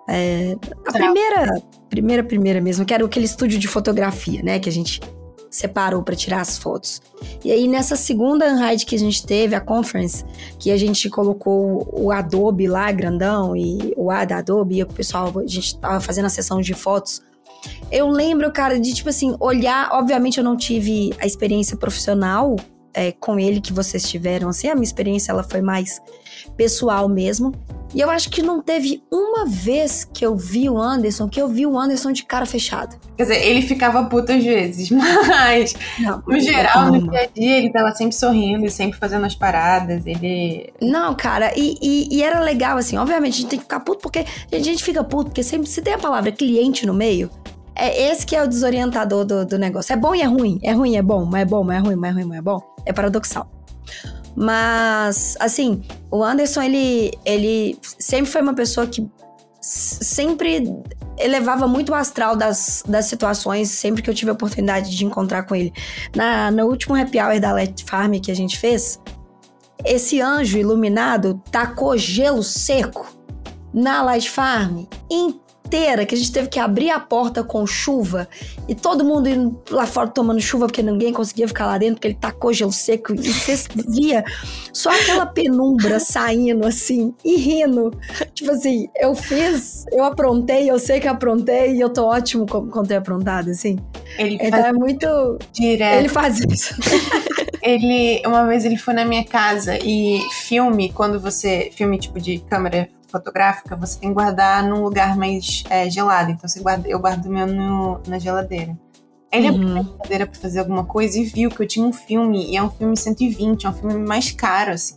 [0.08, 0.56] É,
[0.86, 4.58] a primeira, primeira, primeira mesmo, que era aquele estúdio de fotografia, né?
[4.58, 5.00] Que a gente
[5.54, 7.00] separou para tirar as fotos.
[7.44, 10.24] E aí nessa segunda Unhide que a gente teve, a conference,
[10.58, 14.86] que a gente colocou o Adobe lá, grandão, e o A da Adobe, e o
[14.86, 17.22] pessoal, a gente tava fazendo a sessão de fotos.
[17.90, 19.90] Eu lembro, cara, de tipo assim, olhar.
[19.92, 22.56] Obviamente eu não tive a experiência profissional
[22.92, 26.00] é, com ele que vocês tiveram, assim, a minha experiência ela foi mais
[26.56, 27.52] pessoal mesmo.
[27.94, 31.48] E eu acho que não teve uma vez que eu vi o Anderson, que eu
[31.48, 32.96] vi o Anderson de cara fechada.
[33.16, 37.58] Quer dizer, ele ficava puto às vezes, mas não, no geral, no dia a dia,
[37.58, 40.72] ele tava sempre sorrindo, sempre fazendo as paradas, ele...
[40.82, 44.00] Não, cara, e, e, e, era legal, assim, obviamente a gente tem que ficar puto,
[44.00, 47.30] porque a gente fica puto, porque sempre se tem a palavra cliente no meio,
[47.76, 49.92] é esse que é o desorientador do, do negócio.
[49.92, 51.96] É bom e é ruim, é ruim, é bom, mas é bom, mas é ruim,
[51.96, 52.60] mas é ruim, mas é bom.
[52.86, 53.48] É paradoxal.
[54.36, 59.08] Mas, assim, o Anderson, ele, ele sempre foi uma pessoa que
[59.60, 60.82] sempre
[61.18, 65.44] elevava muito o astral das, das situações, sempre que eu tive a oportunidade de encontrar
[65.44, 65.72] com ele.
[66.14, 69.00] Na, no último happy hour da Let Farm que a gente fez,
[69.84, 73.06] esse anjo iluminado tacou gelo seco
[73.72, 74.84] na Light Farm
[75.66, 78.28] inteira que a gente teve que abrir a porta com chuva
[78.68, 82.08] e todo mundo indo lá fora tomando chuva porque ninguém conseguia ficar lá dentro porque
[82.08, 83.56] ele tacou gelo seco e você
[83.88, 84.24] via
[84.72, 87.90] só aquela penumbra saindo assim e rindo.
[88.34, 92.82] Tipo assim, eu fiz, eu aprontei, eu sei que aprontei e eu tô ótimo com,
[92.82, 93.78] ter aprontado, assim.
[94.18, 95.38] Ele então é muito.
[95.52, 95.98] Direto.
[95.98, 96.74] Ele faz isso.
[97.62, 101.70] ele, uma vez ele foi na minha casa e filme, quando você.
[101.74, 102.88] Filme tipo de câmera
[103.18, 106.32] fotográfica, você tem que guardar num lugar mais é, gelado.
[106.32, 108.76] Então você guarda, eu guardo o meu no, na geladeira.
[109.32, 109.54] Ele uhum.
[109.54, 112.56] abriu a geladeira pra fazer alguma coisa e viu que eu tinha um filme, e
[112.56, 114.96] é um filme 120, é um filme mais caro, assim.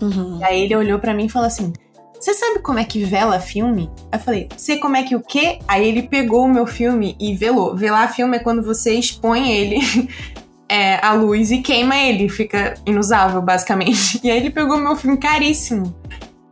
[0.00, 0.38] Uhum.
[0.40, 1.72] E aí ele olhou para mim e falou assim:
[2.20, 3.90] você sabe como é que vela filme?
[4.10, 5.58] Eu falei, sei como é que o quê?
[5.68, 7.76] Aí ele pegou o meu filme e velou.
[7.76, 9.78] Velar filme é quando você expõe ele
[10.68, 14.20] é, à luz e queima ele, fica inusável, basicamente.
[14.24, 15.94] E aí ele pegou o meu filme caríssimo.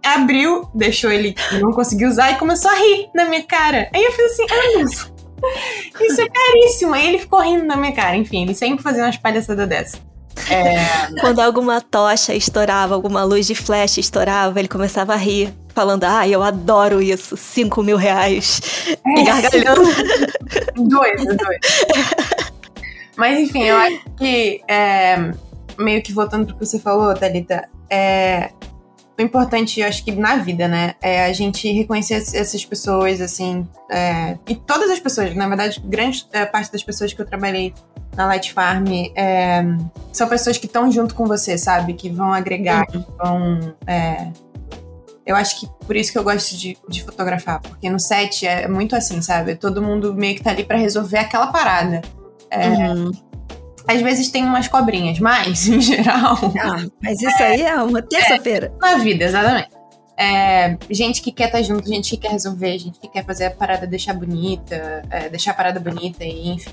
[0.05, 3.89] Abriu, deixou ele, não conseguiu usar e começou a rir na minha cara.
[3.93, 4.81] Aí eu fiz assim, ah,
[6.01, 6.95] isso é caríssimo.
[6.95, 8.17] Aí ele ficou rindo na minha cara.
[8.17, 9.99] Enfim, ele sempre fazia umas palhaçadas dessa.
[10.51, 10.77] É...
[11.21, 16.27] Quando alguma tocha estourava, alguma luz de flash estourava, ele começava a rir, falando: Ah,
[16.27, 18.61] eu adoro isso, 5 mil reais.
[18.89, 19.21] É.
[19.21, 19.83] E gargalhando.
[20.77, 21.61] doido, doido.
[23.17, 25.31] Mas enfim, eu acho que, é,
[25.79, 28.51] meio que voltando pro que você falou, Thalita, é,
[29.17, 33.67] o importante, eu acho que na vida, né, é a gente reconhecer essas pessoas, assim,
[33.91, 37.73] é, e todas as pessoas, na verdade, grande é, parte das pessoas que eu trabalhei
[38.17, 39.65] na Light Farm é,
[40.12, 41.95] são pessoas que estão junto com você, sabe?
[41.95, 43.75] Que vão agregar, que vão.
[43.87, 44.29] É,
[45.27, 48.69] eu acho que por isso que eu gosto de, de, fotografar, porque no set é
[48.69, 49.57] muito assim, sabe?
[49.57, 52.03] Todo mundo meio que tá ali para resolver aquela parada.
[52.51, 53.11] É, uhum.
[53.87, 56.39] Às vezes tem umas cobrinhas, mas, em geral.
[56.61, 58.72] Ah, mas isso aí é uma terça-feira.
[58.82, 59.68] É, na vida, exatamente.
[60.16, 63.47] É, gente que quer estar tá junto, gente que quer resolver, gente que quer fazer
[63.47, 66.70] a parada deixar bonita, é, deixar a parada bonita, e enfim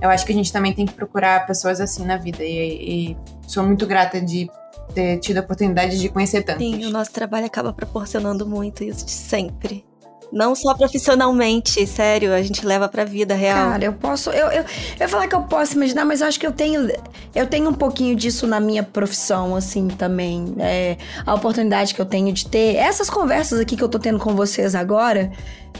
[0.00, 2.42] eu acho que a gente também tem que procurar pessoas assim na vida.
[2.44, 4.48] E, e sou muito grata de
[4.94, 6.64] ter tido a oportunidade de conhecer tantos.
[6.64, 9.84] Sim, o nosso trabalho acaba proporcionando muito isso de sempre.
[10.32, 13.70] Não só profissionalmente, sério, a gente leva pra vida real.
[13.70, 14.30] Cara, eu posso.
[14.30, 14.64] Eu, eu,
[15.00, 16.88] eu falar que eu posso imaginar, mas eu acho que eu tenho.
[17.34, 20.54] Eu tenho um pouquinho disso na minha profissão, assim, também.
[20.58, 22.76] É, a oportunidade que eu tenho de ter.
[22.76, 25.30] Essas conversas aqui que eu tô tendo com vocês agora.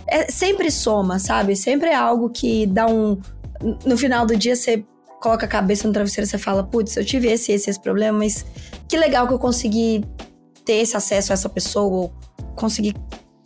[0.07, 1.55] É, sempre soma, sabe?
[1.55, 3.19] Sempre é algo que dá um
[3.85, 4.85] no final do dia você
[5.21, 8.19] coloca a cabeça no travesseiro e você fala, putz, eu tive esse, esse, esse problema,
[8.19, 8.47] mas
[8.89, 10.05] que legal que eu consegui
[10.65, 12.13] ter esse acesso a essa pessoa, ou
[12.55, 12.95] conseguir,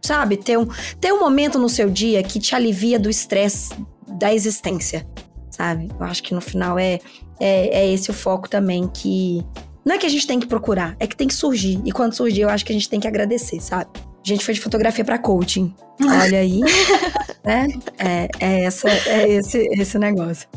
[0.05, 0.66] sabe, ter um,
[1.00, 3.72] ter um momento no seu dia que te alivia do estresse
[4.09, 5.07] da existência,
[5.50, 5.88] sabe?
[5.98, 6.98] Eu acho que no final é,
[7.40, 9.44] é, é esse o foco também que.
[9.84, 11.80] Não é que a gente tem que procurar, é que tem que surgir.
[11.84, 13.90] E quando surgir, eu acho que a gente tem que agradecer, sabe?
[14.24, 15.74] A gente foi de fotografia para coaching.
[16.00, 16.60] Olha aí.
[17.44, 17.66] né?
[17.98, 20.48] É, é, essa, é esse, esse negócio.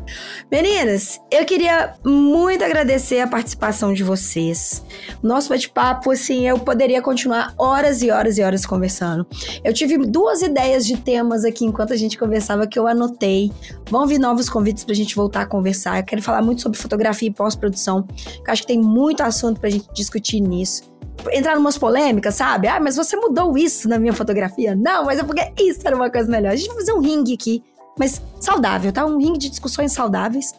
[0.51, 4.83] Meninas, eu queria muito agradecer a participação de vocês.
[5.21, 9.25] Nosso bate-papo, assim, eu poderia continuar horas e horas e horas conversando.
[9.63, 13.51] Eu tive duas ideias de temas aqui enquanto a gente conversava que eu anotei.
[13.89, 15.99] Vão vir novos convites pra gente voltar a conversar.
[15.99, 18.07] Eu quero falar muito sobre fotografia e pós-produção.
[18.45, 20.94] Eu acho que tem muito assunto pra gente discutir nisso
[21.31, 22.67] entrar numas polêmicas, sabe?
[22.67, 24.75] Ah, mas você mudou isso na minha fotografia.
[24.75, 26.51] Não, mas é porque isso era uma coisa melhor.
[26.51, 27.63] A gente vai fazer um ringue aqui,
[27.97, 29.05] mas saudável, tá?
[29.05, 30.53] Um ringue de discussões saudáveis.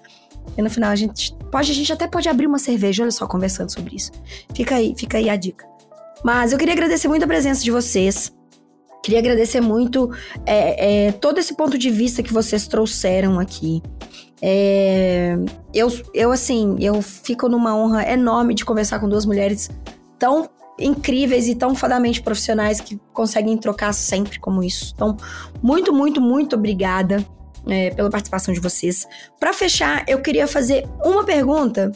[0.56, 3.26] E no final a gente pode, a gente até pode abrir uma cerveja, olha só,
[3.26, 4.12] conversando sobre isso.
[4.54, 5.66] Fica aí, fica aí a dica.
[6.24, 8.32] Mas eu queria agradecer muito a presença de vocês.
[9.02, 10.10] Queria agradecer muito
[10.44, 13.82] é, é, todo esse ponto de vista que vocês trouxeram aqui.
[14.42, 15.36] É,
[15.72, 19.70] eu, eu, assim, eu fico numa honra enorme de conversar com duas mulheres
[20.18, 20.48] tão
[20.78, 24.92] incríveis e tão fadamente profissionais que conseguem trocar sempre como isso.
[24.94, 25.16] Então,
[25.62, 27.24] muito, muito, muito obrigada
[27.66, 29.06] é, pela participação de vocês.
[29.40, 31.92] Para fechar, eu queria fazer uma pergunta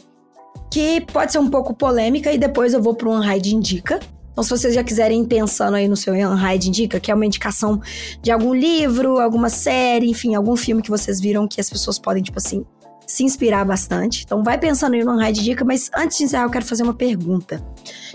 [0.69, 3.99] que pode ser um pouco polêmica e depois eu vou para o Unhide Indica.
[4.31, 7.25] Então, se vocês já quiserem ir pensando aí no seu Unhide Indica, que é uma
[7.25, 7.81] indicação
[8.21, 12.23] de algum livro, alguma série, enfim, algum filme que vocês viram que as pessoas podem,
[12.23, 12.65] tipo assim,
[13.11, 14.23] se inspirar bastante.
[14.23, 16.93] Então vai pensando aí no Raid Dica, mas antes de encerrar eu quero fazer uma
[16.93, 17.61] pergunta.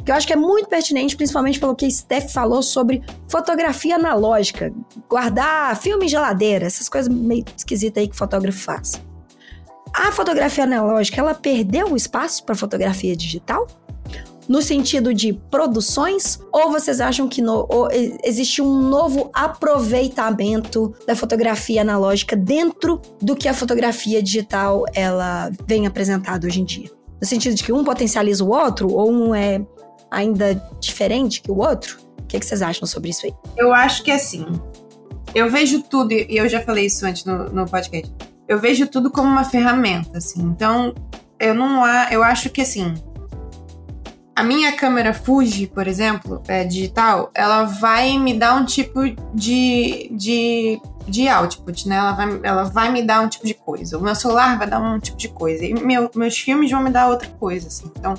[0.03, 3.97] Que eu acho que é muito pertinente, principalmente pelo que a Steph falou sobre fotografia
[3.97, 4.73] analógica.
[5.09, 9.01] Guardar filme em geladeira, essas coisas meio esquisitas aí que fotógrafo faz.
[9.95, 13.67] A fotografia analógica, ela perdeu o espaço para fotografia digital?
[14.49, 16.39] No sentido de produções?
[16.53, 17.67] Ou vocês acham que no,
[18.25, 25.87] existe um novo aproveitamento da fotografia analógica dentro do que a fotografia digital ela vem
[25.87, 26.91] apresentada hoje em dia?
[27.21, 29.65] No sentido de que um potencializa o outro ou um é
[30.11, 31.99] ainda diferente que o outro?
[32.21, 33.33] O que, é que vocês acham sobre isso aí?
[33.57, 34.45] Eu acho que assim,
[35.35, 38.13] eu vejo tudo, e eu já falei isso antes no, no podcast,
[38.49, 40.43] eu vejo tudo como uma ferramenta, assim.
[40.43, 40.95] Então,
[41.39, 42.95] eu não há, eu acho que assim,
[44.37, 49.01] a minha câmera Fuji, por exemplo, é, digital, ela vai me dar um tipo
[49.33, 50.79] de, de,
[51.09, 51.97] de output, né?
[51.97, 53.97] Ela vai, ela vai me dar um tipo de coisa.
[53.97, 55.65] O meu celular vai dar um tipo de coisa.
[55.65, 57.91] E meu, meus filmes vão me dar outra coisa, assim.
[57.97, 58.13] Então,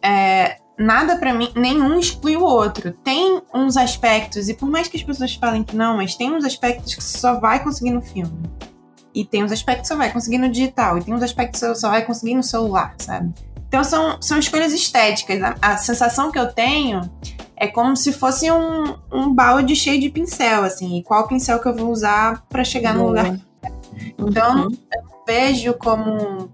[0.00, 2.92] é, nada para mim, nenhum exclui o outro.
[2.92, 6.44] Tem uns aspectos, e por mais que as pessoas falem que não, mas tem uns
[6.44, 8.40] aspectos que você só vai conseguir no filme.
[9.12, 10.96] E tem uns aspectos que você vai conseguir no digital.
[10.96, 13.34] E tem uns aspectos que você só vai conseguir no celular, sabe?
[13.70, 15.40] Então são, são escolhas estéticas.
[15.40, 17.08] A, a sensação que eu tenho
[17.56, 20.98] é como se fosse um, um balde cheio de pincel, assim.
[20.98, 23.02] E qual pincel que eu vou usar para chegar Boa.
[23.02, 23.40] no lugar?
[24.18, 24.72] Então, uhum.
[24.92, 26.50] eu vejo como,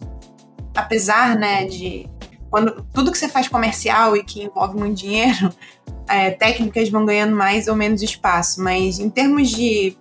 [0.76, 2.06] apesar, né, de
[2.50, 5.50] quando tudo que você faz comercial e que envolve muito dinheiro,
[6.06, 8.62] é, técnicas vão ganhando mais ou menos espaço.
[8.62, 9.96] Mas em termos de,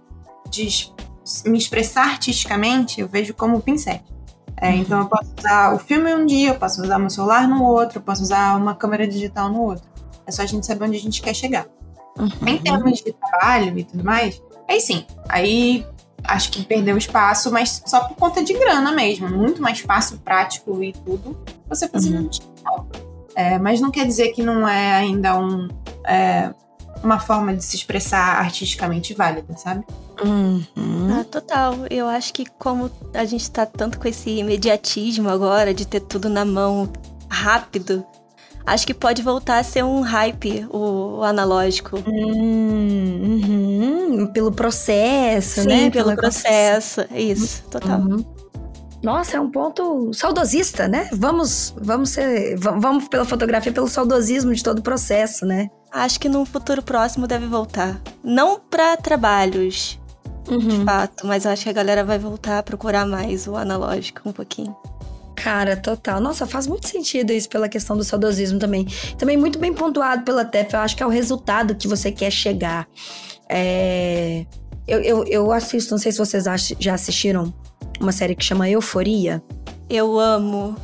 [0.49, 0.91] de
[1.45, 4.01] me expressar artisticamente, eu vejo como pincel.
[4.57, 4.75] É, uhum.
[4.75, 7.99] Então eu posso usar o filme um dia, eu posso usar meu celular no outro,
[7.99, 9.85] eu posso usar uma câmera digital no outro.
[10.25, 11.65] É só a gente saber onde a gente quer chegar.
[12.17, 12.29] Uhum.
[12.47, 15.85] Em termos de trabalho e tudo mais, aí sim, aí
[16.23, 19.29] acho que perdeu espaço, mas só por conta de grana mesmo.
[19.29, 21.37] Muito mais fácil, prático e tudo,
[21.67, 22.23] você fazer uhum.
[22.23, 22.87] no digital.
[23.35, 25.67] É, mas não quer dizer que não é ainda um,
[26.05, 26.53] é,
[27.03, 29.85] uma forma de se expressar artisticamente válida, sabe?
[30.23, 30.63] Uhum.
[31.11, 31.75] Ah, total.
[31.89, 36.29] Eu acho que como a gente tá tanto com esse imediatismo agora, de ter tudo
[36.29, 36.91] na mão
[37.29, 38.05] rápido,
[38.65, 41.97] acho que pode voltar a ser um hype, o, o analógico.
[42.07, 45.77] Hum, uhum, pelo processo, Sim, né?
[45.85, 47.05] Sim, pelo processo.
[47.11, 47.99] Isso, total.
[47.99, 48.35] Uhum.
[49.03, 51.09] Nossa, é um ponto saudosista, né?
[51.13, 55.69] Vamos, vamos ser, vamos pela fotografia pelo saudosismo de todo o processo, né?
[55.91, 58.01] Acho que no futuro próximo deve voltar.
[58.23, 59.99] Não para trabalhos,
[60.49, 60.59] uhum.
[60.59, 64.31] de fato, mas acho que a galera vai voltar a procurar mais o analógico um
[64.31, 64.75] pouquinho.
[65.35, 66.19] Cara, total.
[66.21, 68.87] Nossa, faz muito sentido isso pela questão do saudosismo também.
[69.17, 70.73] Também muito bem pontuado pela TEF.
[70.73, 72.87] Eu acho que é o resultado que você quer chegar.
[73.49, 74.45] É...
[74.87, 76.45] Eu, eu, eu assisto, não sei se vocês
[76.79, 77.53] já assistiram
[77.99, 79.43] uma série que chama Euforia.
[79.89, 80.75] Eu amo.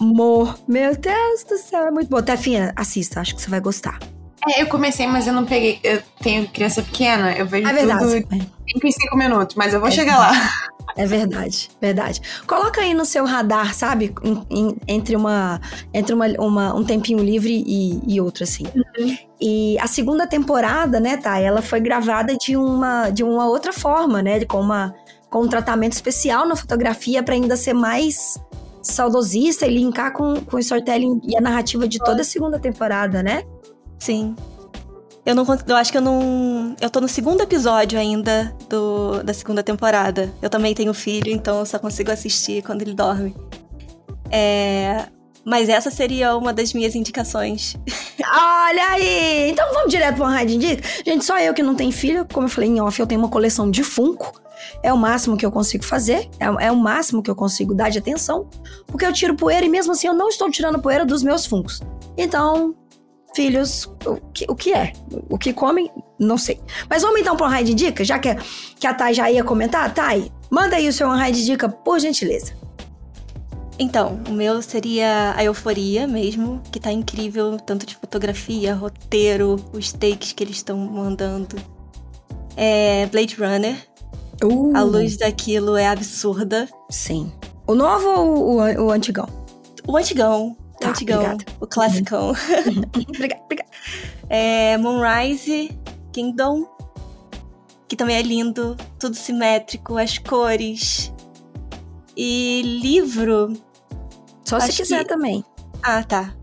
[0.00, 0.58] Amor.
[0.66, 2.22] Meu Deus do céu, é muito bom.
[2.22, 3.98] Tefinha, assista, acho que você vai gostar.
[4.48, 5.80] É, eu comecei, mas eu não peguei.
[5.82, 8.00] Eu tenho criança pequena, eu vejo é verdade.
[8.00, 10.32] tudo 5 em 5 minutos, mas eu vou é chegar lá.
[10.96, 12.20] É verdade, verdade.
[12.46, 14.14] Coloca aí no seu radar, sabe?
[14.22, 15.60] Em, em, entre uma,
[15.92, 18.64] entre uma, uma, um tempinho livre e, e outro, assim.
[18.74, 19.16] Uhum.
[19.40, 21.38] E a segunda temporada, né, tá?
[21.38, 24.44] Ela foi gravada de uma, de uma outra forma, né?
[24.44, 24.94] Com, uma,
[25.28, 28.38] com um tratamento especial na fotografia para ainda ser mais
[28.80, 33.22] saudosista e linkar com, com o storytelling e a narrativa de toda a segunda temporada,
[33.22, 33.42] né?
[33.98, 34.36] Sim.
[35.24, 36.76] Eu não eu acho que eu não.
[36.80, 40.30] Eu tô no segundo episódio ainda do, da segunda temporada.
[40.42, 43.34] Eu também tenho filho, então eu só consigo assistir quando ele dorme.
[44.30, 45.06] É,
[45.44, 47.76] mas essa seria uma das minhas indicações.
[48.20, 49.50] Olha aí!
[49.50, 50.82] Então vamos direto pro Raid Indica?
[51.06, 53.28] Gente, só eu que não tenho filho, como eu falei em off, eu tenho uma
[53.28, 54.40] coleção de Funko.
[54.82, 57.90] É o máximo que eu consigo fazer, é, é o máximo que eu consigo dar
[57.90, 58.48] de atenção,
[58.86, 61.80] porque eu tiro poeira e mesmo assim eu não estou tirando poeira dos meus Funkos.
[62.16, 62.74] Então,
[63.34, 64.92] filhos o que, o que é.
[65.28, 66.60] O que comem, não sei.
[66.88, 68.34] Mas vamos então para um raio de dica, já que,
[68.78, 69.92] que a Thay já ia comentar.
[69.92, 72.52] Thay, manda aí o seu raio de dica, por gentileza.
[73.78, 79.92] Então, o meu seria a euforia mesmo, que tá incrível, tanto de fotografia, roteiro, os
[79.92, 81.56] takes que eles estão mandando.
[82.56, 83.76] É Blade Runner.
[84.42, 84.76] Uh.
[84.76, 86.68] A luz daquilo é absurda.
[86.88, 87.32] Sim.
[87.66, 89.28] O novo ou o, o, o antigão?
[89.86, 90.56] O antigão.
[90.84, 91.44] Tá, antigão, obrigada.
[91.60, 92.32] o classicão.
[93.08, 93.70] obrigada, obrigada.
[94.28, 95.70] É Moonrise
[96.12, 96.66] Kingdom,
[97.88, 101.12] que também é lindo, tudo simétrico, as cores.
[102.16, 103.54] E livro.
[104.44, 105.08] Só se quiser que...
[105.08, 105.44] também.
[105.82, 106.34] Ah, tá.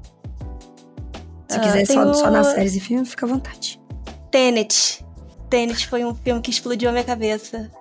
[1.47, 2.13] Se uh, quiser só, o...
[2.13, 3.79] só nas séries e filmes, fica à vontade.
[4.31, 5.05] Tenet.
[5.49, 7.71] Tenet foi um filme que explodiu a minha cabeça.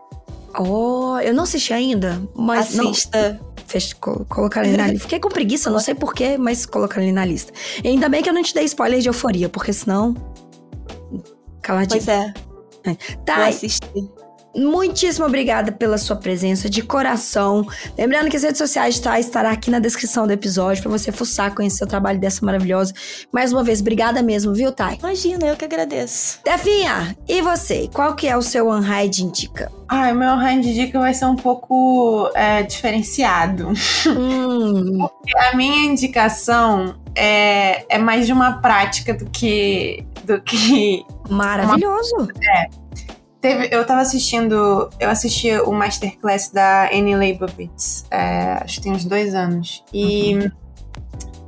[0.59, 3.41] Oh, eu não assisti ainda, mas Assista.
[3.41, 3.50] Não
[4.29, 5.03] colocar ali na lista.
[5.03, 7.53] Fiquei com preguiça, não sei porquê, mas colocar ali na lista.
[7.83, 10.15] E ainda bem que eu não te dei spoiler de euforia, porque senão.
[11.63, 12.03] Caladinho.
[12.05, 12.35] Pois é.
[12.85, 12.95] é.
[13.25, 13.37] Tá.
[13.37, 14.20] Vou assistir.
[14.55, 17.67] Muitíssimo obrigada pela sua presença de coração.
[17.97, 21.55] Lembrando que as redes sociais tá, estará aqui na descrição do episódio para você fuçar,
[21.55, 22.93] conhecer o trabalho dessa maravilhosa.
[23.33, 24.99] Mais uma vez, obrigada mesmo, viu, Thay?
[24.99, 26.41] Imagina, eu que agradeço.
[26.45, 27.89] Definha, e você?
[27.93, 29.71] Qual que é o seu unhide indica?
[29.89, 33.73] Ah, o meu unhide indica vai ser um pouco é, diferenciado.
[34.07, 35.07] Hum.
[35.51, 42.17] a minha indicação é, é mais de uma prática do que do que maravilhoso.
[42.17, 42.29] Uma...
[42.43, 42.80] É.
[43.41, 48.93] Teve, eu tava assistindo, eu assisti o masterclass da Annie Leibovitz, é, acho que tem
[48.93, 49.83] uns dois anos.
[49.95, 50.51] E uhum.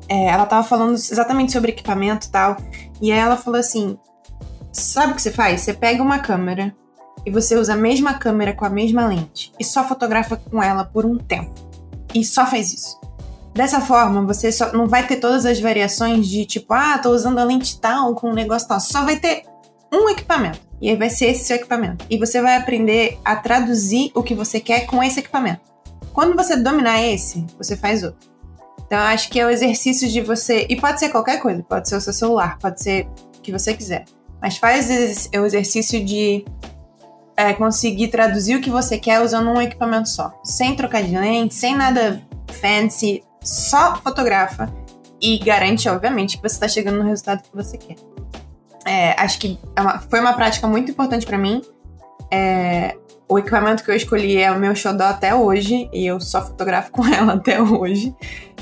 [0.08, 2.56] é, ela tava falando exatamente sobre equipamento e tal.
[3.00, 3.98] E aí ela falou assim:
[4.72, 5.60] sabe o que você faz?
[5.60, 6.74] Você pega uma câmera
[7.26, 10.84] e você usa a mesma câmera com a mesma lente e só fotografa com ela
[10.86, 11.52] por um tempo.
[12.14, 12.98] E só faz isso.
[13.54, 17.38] Dessa forma, você só não vai ter todas as variações de tipo, ah, tô usando
[17.38, 18.80] a lente tal com um negócio tal.
[18.80, 19.44] Só vai ter
[19.92, 20.71] um equipamento.
[20.82, 22.04] E aí vai ser esse seu equipamento.
[22.10, 25.60] E você vai aprender a traduzir o que você quer com esse equipamento.
[26.12, 28.28] Quando você dominar esse, você faz outro.
[28.84, 30.66] Então, acho que é o exercício de você.
[30.68, 33.06] E pode ser qualquer coisa, pode ser o seu celular, pode ser
[33.44, 34.06] que você quiser.
[34.40, 34.88] Mas faz
[35.32, 36.44] o exercício de
[37.36, 40.32] é, conseguir traduzir o que você quer usando um equipamento só.
[40.42, 42.20] Sem trocar de lente, sem nada
[42.50, 44.68] fancy, só fotografa
[45.20, 48.11] e garante, obviamente, que você está chegando no resultado que você quer.
[48.86, 51.62] É, acho que é uma, foi uma prática muito importante para mim.
[52.30, 52.96] É,
[53.28, 56.90] o equipamento que eu escolhi é o meu xodó até hoje, e eu só fotografo
[56.92, 58.14] com ela até hoje.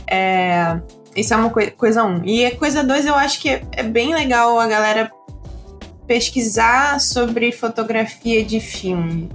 [0.06, 0.80] É,
[1.16, 2.24] isso é uma coi coisa um.
[2.24, 5.10] E a coisa dois, eu acho que é, bem legal a galera
[6.06, 9.28] pesquisar sobre fotografia de filme.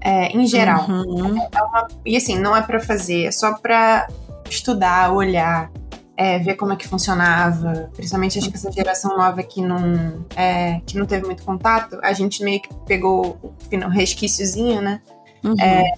[0.00, 0.88] É, em geral.
[0.88, 1.32] Uhum.
[1.32, 4.06] Uma, e assim, não é para fazer, é só para
[4.48, 5.68] estudar, olhar
[6.16, 10.80] é, ver como é que funcionava, principalmente acho que essa geração nova que não, é,
[10.86, 15.00] que não teve muito contato, a gente meio que pegou o resquíciozinho, né?
[15.44, 15.54] Uhum.
[15.60, 15.92] É,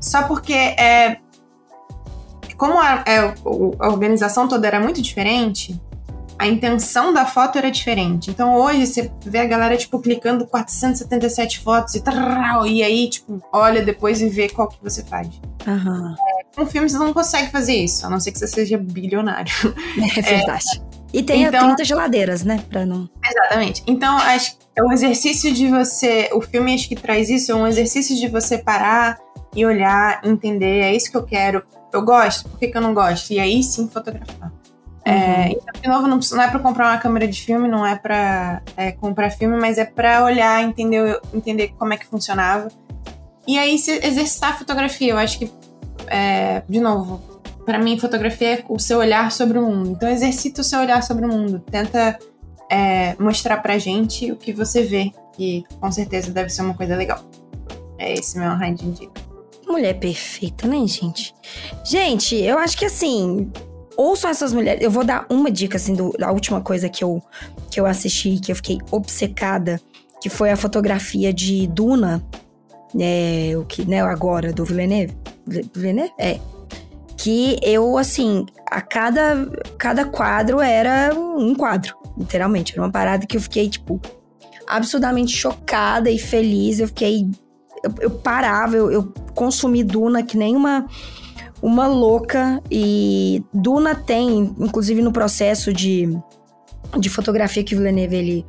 [0.00, 1.18] só porque é,
[2.56, 5.80] como a, é, a organização toda era muito diferente,
[6.38, 8.30] a intenção da foto era diferente.
[8.30, 13.42] Então hoje você vê a galera, tipo, clicando 477 fotos e, trrr, e aí, tipo,
[13.52, 15.28] olha depois e vê qual que você faz.
[15.66, 16.14] Uhum.
[16.52, 19.52] É, com filme você não consegue fazer isso, a não ser que você seja bilionário.
[20.16, 20.64] É verdade.
[20.76, 22.62] É, e tem então, 30 geladeiras, né?
[22.68, 23.08] Pra não.
[23.24, 23.82] Exatamente.
[23.86, 26.30] Então, acho que é um exercício de você.
[26.32, 29.18] O filme acho que traz isso, é um exercício de você parar
[29.54, 31.62] e olhar, entender, é isso que eu quero.
[31.92, 33.32] Eu gosto, por que, que eu não gosto?
[33.32, 34.52] E aí sim fotografar.
[35.04, 35.16] É, uhum.
[35.16, 37.96] É, então, de novo, não, não é para comprar uma câmera de filme, não é
[37.96, 42.68] para é, comprar filme, mas é para olhar, entender, entender como é que funcionava.
[43.46, 45.12] E aí se exercitar a fotografia.
[45.12, 45.50] Eu acho que,
[46.06, 47.20] é, de novo,
[47.64, 49.90] para mim, fotografia é o seu olhar sobre o mundo.
[49.90, 51.60] Então, exercita o seu olhar sobre o mundo.
[51.70, 52.18] Tenta
[52.70, 56.96] é, mostrar pra gente o que você vê, que com certeza deve ser uma coisa
[56.96, 57.24] legal.
[57.98, 59.20] É esse meu raid dica.
[59.66, 61.34] Mulher perfeita, né, gente?
[61.84, 63.52] Gente, eu acho que assim,
[63.96, 64.82] ouçam essas mulheres.
[64.82, 67.22] Eu vou dar uma dica, assim, do, da última coisa que eu,
[67.70, 69.80] que eu assisti, que eu fiquei obcecada,
[70.20, 72.24] que foi a fotografia de Duna,
[72.94, 75.16] né, o que, né, agora, do Villeneuve.
[75.74, 76.12] Villeneuve?
[76.18, 76.38] É.
[77.16, 82.72] Que eu, assim, a cada, cada quadro era um quadro, literalmente.
[82.72, 84.00] Era uma parada que eu fiquei, tipo,
[84.66, 86.80] absurdamente chocada e feliz.
[86.80, 87.28] Eu fiquei.
[87.82, 90.86] Eu, eu parava, eu, eu consumi Duna que nem uma
[91.62, 96.08] uma louca e Duna tem, inclusive no processo de,
[96.98, 98.46] de fotografia que o Villeneuve ele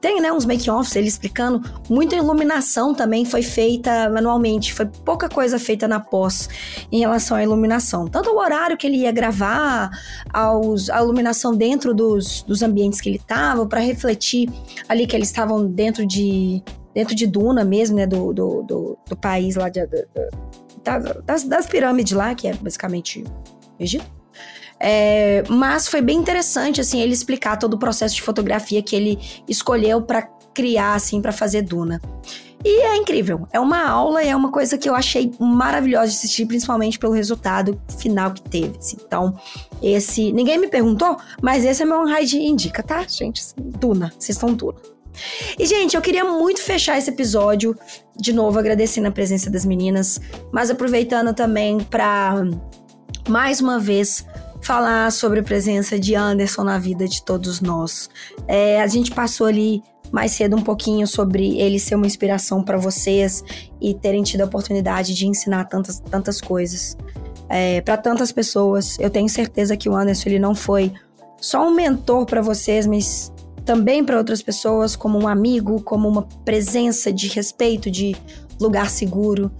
[0.00, 5.58] tem, né, uns make-offs ele explicando, muita iluminação também foi feita manualmente, foi pouca coisa
[5.58, 6.48] feita na pós
[6.90, 8.08] em relação à iluminação.
[8.08, 9.90] Tanto o horário que ele ia gravar,
[10.32, 14.50] aos, a iluminação dentro dos, dos ambientes que ele estava, para refletir
[14.88, 16.62] ali que eles estavam dentro de
[16.94, 19.86] dentro de Duna mesmo, né, do, do, do, do país lá de,
[21.24, 23.22] das, das pirâmides lá, que é basicamente
[23.78, 24.17] Egito.
[24.80, 29.18] É, mas foi bem interessante, assim, ele explicar todo o processo de fotografia que ele
[29.48, 30.22] escolheu para
[30.54, 32.00] criar, assim, para fazer Duna.
[32.64, 33.46] E é incrível.
[33.52, 37.12] É uma aula e é uma coisa que eu achei maravilhosa de assistir, principalmente pelo
[37.12, 38.76] resultado final que teve.
[38.78, 38.96] Assim.
[39.00, 39.38] Então,
[39.80, 40.32] esse.
[40.32, 43.42] Ninguém me perguntou, mas esse é meu raid indica, tá, gente?
[43.56, 44.12] Duna.
[44.18, 44.78] Vocês estão Duna.
[45.58, 47.76] E, gente, eu queria muito fechar esse episódio,
[48.16, 50.20] de novo, agradecendo a presença das meninas,
[50.52, 52.44] mas aproveitando também para,
[53.28, 54.24] mais uma vez,
[54.60, 58.10] falar sobre a presença de Anderson na vida de todos nós.
[58.46, 62.76] É, a gente passou ali mais cedo um pouquinho sobre ele ser uma inspiração para
[62.76, 63.44] vocês
[63.80, 66.96] e terem tido a oportunidade de ensinar tantas, tantas coisas
[67.48, 68.98] é, para tantas pessoas.
[68.98, 70.92] Eu tenho certeza que o Anderson ele não foi
[71.40, 73.32] só um mentor para vocês, mas
[73.64, 78.16] também para outras pessoas, como um amigo, como uma presença de respeito, de
[78.60, 79.50] lugar seguro.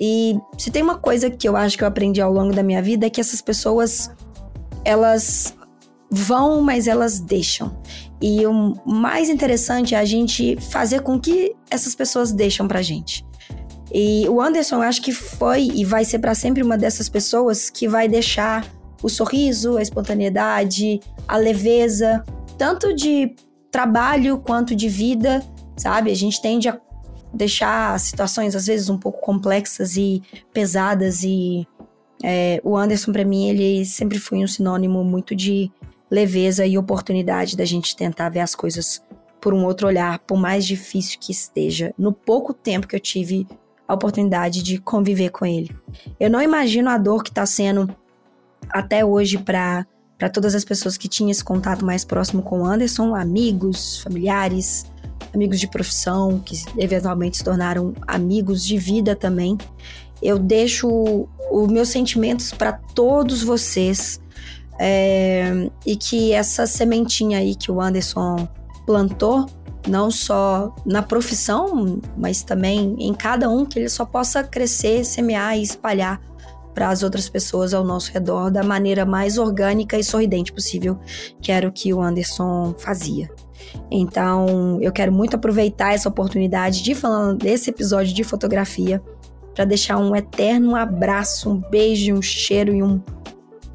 [0.00, 2.80] E se tem uma coisa que eu acho que eu aprendi ao longo da minha
[2.80, 4.10] vida é que essas pessoas
[4.84, 5.54] elas
[6.10, 7.76] vão, mas elas deixam.
[8.20, 13.24] E o mais interessante é a gente fazer com que essas pessoas deixam pra gente.
[13.92, 17.70] E o Anderson, eu acho que foi e vai ser para sempre uma dessas pessoas
[17.70, 18.66] que vai deixar
[19.02, 22.24] o sorriso, a espontaneidade, a leveza,
[22.58, 23.34] tanto de
[23.70, 25.42] trabalho quanto de vida,
[25.76, 26.10] sabe?
[26.10, 26.78] A gente tende a
[27.32, 30.22] deixar situações às vezes um pouco complexas e
[30.52, 31.66] pesadas e
[32.22, 35.70] é, o Anderson para mim ele sempre foi um sinônimo muito de
[36.10, 39.02] leveza e oportunidade da gente tentar ver as coisas
[39.40, 41.94] por um outro olhar, por mais difícil que esteja.
[41.96, 43.46] No pouco tempo que eu tive
[43.86, 45.70] a oportunidade de conviver com ele,
[46.18, 47.88] eu não imagino a dor que está sendo
[48.70, 49.86] até hoje para
[50.18, 54.84] para todas as pessoas que tinham esse contato mais próximo com o Anderson, amigos, familiares,
[55.32, 59.56] amigos de profissão, que eventualmente se tornaram amigos de vida também.
[60.22, 64.20] Eu deixo os meus sentimentos para todos vocês
[64.78, 68.48] é, e que essa sementinha aí que o Anderson
[68.86, 69.46] plantou,
[69.86, 75.58] não só na profissão, mas também em cada um, que ele só possa crescer, semear
[75.58, 76.20] e espalhar
[76.74, 80.98] para as outras pessoas ao nosso redor da maneira mais orgânica e sorridente possível,
[81.40, 83.28] que era o que o Anderson fazia.
[83.90, 89.02] Então, eu quero muito aproveitar essa oportunidade de falar desse episódio de fotografia
[89.58, 93.02] para deixar um eterno abraço, um beijo, um cheiro e um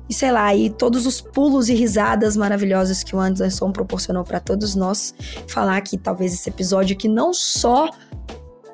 [0.07, 4.39] e sei lá, e todos os pulos e risadas maravilhosas que o Anderson proporcionou para
[4.39, 5.13] todos nós.
[5.45, 7.89] Falar que talvez esse episódio que não só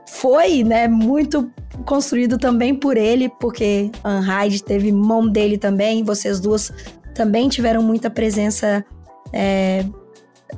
[0.07, 1.51] foi, né, muito
[1.83, 6.71] construído também por ele, porque Anhide teve mão dele também, vocês duas
[7.15, 8.85] também tiveram muita presença
[9.33, 9.83] é,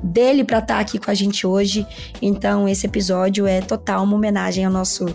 [0.02, 1.86] dele para estar tá aqui com a gente hoje.
[2.20, 5.06] Então, esse episódio é total uma homenagem ao nosso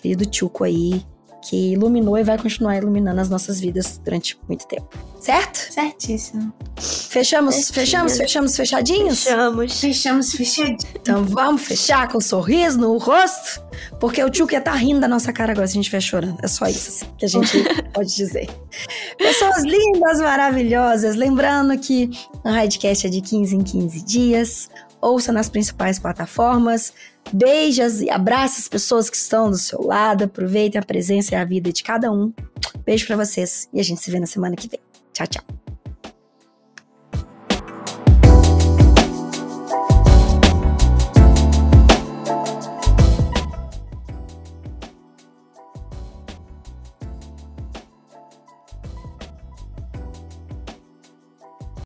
[0.00, 1.04] querido Chuco aí,
[1.42, 4.88] que iluminou e vai continuar iluminando as nossas vidas durante muito tempo.
[5.18, 5.56] Certo?
[5.72, 6.52] Certíssimo.
[6.76, 7.74] Fechamos, Certinho.
[7.74, 9.22] fechamos, fechamos fechadinhos?
[9.24, 9.80] Fechamos.
[9.80, 10.84] Fechamos fechadinhos.
[10.94, 13.62] Então vamos fechar com um sorriso no rosto,
[13.98, 16.38] porque o tio que tá rindo da nossa cara agora se a gente estiver chorando.
[16.42, 18.48] É só isso assim, que a gente pode dizer.
[19.18, 21.16] Pessoas lindas, maravilhosas.
[21.16, 22.10] Lembrando que
[22.44, 24.70] o Radcast é de 15 em 15 dias.
[25.00, 26.92] Ouça nas principais plataformas.
[27.32, 30.24] Beijas e abraça as pessoas que estão do seu lado.
[30.24, 32.32] Aproveitem a presença e a vida de cada um.
[32.84, 34.80] Beijo para vocês e a gente se vê na semana que vem.
[35.12, 35.59] Tchau, tchau.